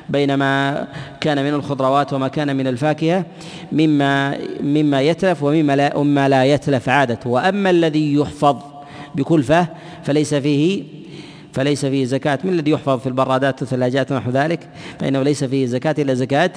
بين 0.08 0.34
ما 0.34 0.86
كان 1.20 1.44
من 1.44 1.54
الخضروات 1.54 2.12
وما 2.12 2.28
كان 2.28 2.56
من 2.56 2.66
الفاكهة 2.66 3.24
مما 3.72 4.38
مما 4.60 5.00
يتلف 5.00 5.42
ومما 5.42 5.76
لا 5.76 5.98
مما 5.98 6.28
لا 6.28 6.44
يتلف 6.44 6.88
عادته 6.88 7.30
وأما 7.30 7.70
الذي 7.70 8.14
يحفظ 8.14 8.56
بكلفة 9.14 9.66
فليس 10.04 10.34
فيه 10.34 10.82
فليس 11.52 11.86
فيه 11.86 12.04
زكاة. 12.04 12.38
من 12.44 12.52
الذي 12.52 12.70
يحفظ 12.70 13.00
في 13.00 13.06
البرادات 13.06 13.62
والثلاجات 13.62 14.12
ونحو 14.12 14.30
ذلك؟ 14.30 14.68
فإنه 15.00 15.22
ليس 15.22 15.44
فيه 15.44 15.66
زكاة 15.66 15.94
إلا 15.98 16.14
زكاة 16.14 16.50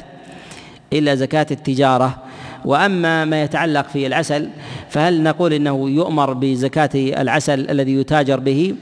إلا 0.94 1.16
زكاة 1.16 1.48
التجارة. 1.52 2.24
وأما 2.66 3.26
ما 3.26 3.44
يتعلق 3.44 3.88
في 3.88 4.08
العسل 4.08 4.50
فهل 4.90 5.24
نقول 5.24 5.54
إنه 5.54 5.90
يؤمر 5.90 6.34
بزكاة 6.34 6.90
العسل 6.96 7.70
الذي 7.70 7.94
يتاجر 7.94 8.40
به؟ 8.40 8.76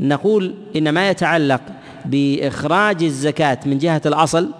نقول 0.00 0.54
إن 0.76 0.88
ما 0.88 1.10
يتعلق 1.10 1.60
بإخراج 2.04 3.02
الزكاة 3.02 3.58
من 3.66 3.78
جهة 3.78 4.02
الأصل 4.06 4.50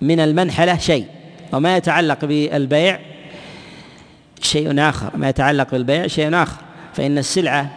من 0.00 0.20
المنحلة 0.20 0.78
شيء 0.78 1.06
وما 1.52 1.76
يتعلق 1.76 2.24
بالبيع 2.24 2.98
شيء 4.40 4.80
آخر 4.80 5.16
ما 5.16 5.28
يتعلق 5.28 5.70
بالبيع 5.70 6.06
شيء 6.06 6.42
آخر 6.42 6.56
فإن 6.94 7.18
السلعة 7.18 7.70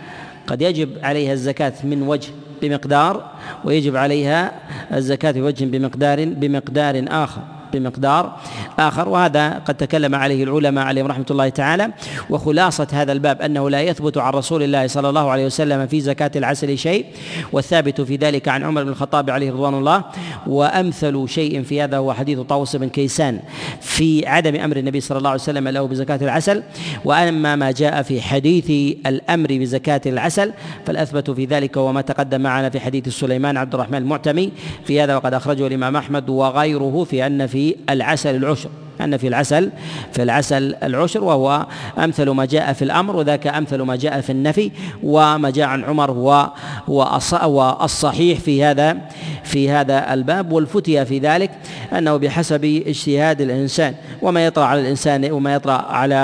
قد 0.47 0.62
يجب 0.62 0.89
عليها 1.03 1.34
الزكاة 1.34 1.74
من 1.84 2.01
وجه 2.01 2.30
بمقدار 2.62 3.32
ويجب 3.64 3.95
عليها 3.95 4.51
الزكاة 4.93 5.32
بوجه 5.32 5.66
بمقدار 5.66 6.26
بمقدار 6.26 7.06
آخر. 7.08 7.55
بمقدار 7.76 8.38
آخر 8.80 9.09
وهذا 9.09 9.49
قد 9.49 9.76
تكلم 9.76 10.15
عليه 10.15 10.43
العلماء 10.43 10.86
عليهم 10.86 11.07
رحمة 11.07 11.26
الله 11.32 11.49
تعالى. 11.49 11.89
وخلاصة 12.30 12.88
هذا 12.91 13.11
الباب 13.11 13.41
أنه 13.41 13.69
لا 13.69 13.82
يثبت 13.82 14.17
عن 14.17 14.34
رسول 14.34 14.63
الله 14.63 14.88
صلى 14.88 15.09
الله 15.09 15.30
عليه 15.30 15.45
وسلم 15.45 15.88
في 15.88 16.01
زكاة 16.01 16.32
العسل 16.36 16.78
شيء 16.78 17.05
والثابت 17.51 18.01
في 18.01 18.15
ذلك 18.15 18.47
عن 18.47 18.63
عمر 18.63 18.84
بن 18.84 18.89
الخطاب 18.89 19.30
عليه 19.30 19.51
رضوان 19.51 19.73
الله. 19.73 20.03
وأمثل 20.47 21.26
شيء 21.30 21.63
في 21.63 21.82
هذا 21.82 21.97
هو 21.97 22.13
حديث 22.13 22.39
طاووس 22.39 22.76
بن 22.76 22.89
كيسان 22.89 23.39
في 23.82 24.28
عدم 24.28 24.55
أمر 24.55 24.78
النبي 24.78 24.99
صلى 24.99 25.17
الله 25.17 25.30
عليه 25.30 25.41
وسلم 25.41 25.67
له 25.67 25.88
بزكاة 25.88 26.19
العسل. 26.21 26.63
وأما 27.05 27.55
ما 27.55 27.71
جاء 27.71 28.01
في 28.01 28.21
حديث 28.21 28.95
الأمر 29.05 29.47
بزكاة 29.49 30.01
العسل 30.05 30.53
فالأثبت 30.86 31.32
في 31.32 31.45
ذلك 31.45 31.78
وما 31.78 32.01
تقدم 32.01 32.41
معنا 32.41 32.69
في 32.69 32.80
حديث 32.80 33.09
سليمان 33.09 33.57
عبد 33.57 33.73
الرحمن 33.73 33.97
المعتمي. 33.97 34.51
في 34.86 35.01
هذا 35.01 35.15
وقد 35.15 35.34
أخرجه 35.34 35.67
الإمام 35.67 35.95
أحمد 35.95 36.30
وغيره 36.30 37.03
في 37.09 37.26
أن 37.26 37.47
في 37.47 37.64
العسل 37.89 38.36
العشر. 38.36 38.70
أن 39.01 39.17
في 39.17 39.27
العسل 39.27 39.71
في 40.11 40.23
العسل 40.23 40.75
العشر 40.83 41.23
وهو 41.23 41.65
أمثل 41.97 42.29
ما 42.29 42.45
جاء 42.45 42.73
في 42.73 42.81
الأمر 42.81 43.15
وذاك 43.15 43.47
أمثل 43.47 43.81
ما 43.81 43.95
جاء 43.95 44.21
في 44.21 44.29
النفي 44.29 44.71
وما 45.03 45.49
جاء 45.49 45.67
عن 45.67 45.83
عمر 45.83 46.11
هو 46.11 46.51
هو 46.89 47.77
الصحيح 47.83 48.39
في 48.39 48.63
هذا 48.63 48.97
في 49.43 49.69
هذا 49.69 50.13
الباب 50.13 50.51
والفتية 50.51 51.03
في 51.03 51.19
ذلك 51.19 51.51
أنه 51.97 52.17
بحسب 52.17 52.65
اجتهاد 52.65 53.41
الإنسان 53.41 53.93
وما 54.21 54.45
يطرأ 54.45 54.63
على 54.63 54.81
الإنسان 54.81 55.31
وما 55.31 55.53
يطرأ 55.53 55.73
على 55.73 56.15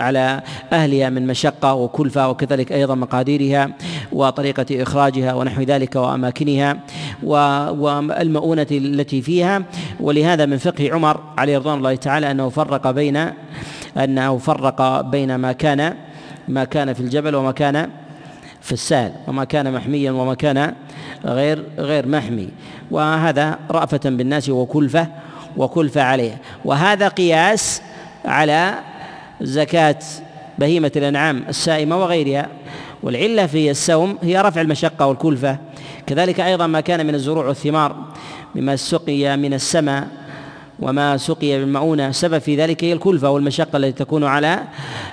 على 0.00 0.42
أهلها 0.72 1.10
من 1.10 1.26
مشقة 1.26 1.74
وكلفة 1.74 2.28
وكذلك 2.28 2.72
أيضا 2.72 2.94
مقاديرها 2.94 3.70
وطريقة 4.12 4.82
إخراجها 4.82 5.34
ونحو 5.34 5.62
ذلك 5.62 5.96
وأماكنها 5.96 6.76
والمؤونة 7.22 8.66
التي 8.70 9.22
فيها 9.22 9.62
ولهذا 10.00 10.46
من 10.46 10.58
فقه 10.58 10.92
عمر 10.92 11.20
عليه 11.38 11.58
رضوان 11.58 11.78
الله 11.78 11.85
تعالى 11.94 12.30
أنه 12.30 12.48
فرق 12.48 12.90
بين 12.90 13.30
أنه 13.96 14.38
فرق 14.38 15.00
بين 15.00 15.34
ما 15.34 15.52
كان 15.52 15.94
ما 16.48 16.64
كان 16.64 16.92
في 16.92 17.00
الجبل 17.00 17.34
وما 17.34 17.52
كان 17.52 17.90
في 18.60 18.72
السهل 18.72 19.12
وما 19.28 19.44
كان 19.44 19.72
محميا 19.72 20.10
وما 20.10 20.34
كان 20.34 20.74
غير 21.24 21.64
غير 21.78 22.08
محمي. 22.08 22.48
وهذا 22.90 23.58
رأفة 23.70 24.00
بالناس 24.04 24.48
وكلفة 24.48 25.08
وكلفة 25.56 26.02
عليه. 26.02 26.38
وهذا 26.64 27.08
قياس 27.08 27.82
على 28.24 28.74
زكاة 29.40 29.98
بهيمة 30.58 30.92
الأنعام 30.96 31.44
السائمة 31.48 31.96
وغيرها. 31.96 32.48
والعلة 33.02 33.46
في 33.46 33.70
السوم 33.70 34.18
هي 34.22 34.40
رفع 34.40 34.60
المشقة 34.60 35.06
والكلفة. 35.06 35.58
كذلك 36.06 36.40
أيضا 36.40 36.66
ما 36.66 36.80
كان 36.80 37.06
من 37.06 37.14
الزروع 37.14 37.46
والثمار 37.46 37.96
مما 38.54 38.76
سقي 38.76 39.36
من 39.36 39.54
السماء 39.54 40.08
وما 40.80 41.16
سقي 41.16 41.58
بالمؤونة 41.58 42.10
سبب 42.10 42.38
في 42.38 42.56
ذلك 42.56 42.84
هي 42.84 42.92
الكلفة 42.92 43.30
والمشقة 43.30 43.76
التي 43.76 43.92
تكون 43.92 44.24
على 44.24 44.60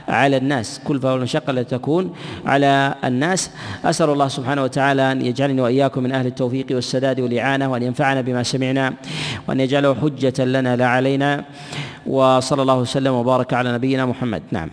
على 0.08 0.38
الناس. 0.38 0.82
كلفة 0.88 1.14
والمشقة 1.14 1.52
التي 1.52 1.78
تكون 1.78 2.14
على 2.46 2.96
الناس. 3.04 3.52
أسأل 3.86 4.10
الله 4.10 4.28
سبحانه 4.28 4.64
وتعالى 4.64 5.12
أن 5.12 5.22
يجعلني 5.22 5.62
وإياكم 5.62 6.04
من 6.04 6.12
أهل 6.12 6.26
التوفيق 6.26 6.66
والسداد 6.72 7.20
والإعانة 7.20 7.72
وأن 7.72 7.84
ينفعنا 7.84 8.22
بما 8.22 8.44
سمعنا 8.44 8.94
وأن 9.48 9.60
يجعله 9.60 9.96
حجة 9.96 10.46
لنا 10.46 10.76
لا 10.76 10.88
علينا. 10.88 11.44
وصلى 12.08 12.62
الله 12.62 12.78
وسلم 12.78 13.14
وبارك 13.14 13.54
على 13.54 13.74
نبينا 13.74 14.06
محمد. 14.06 14.42
نعم. 14.52 14.70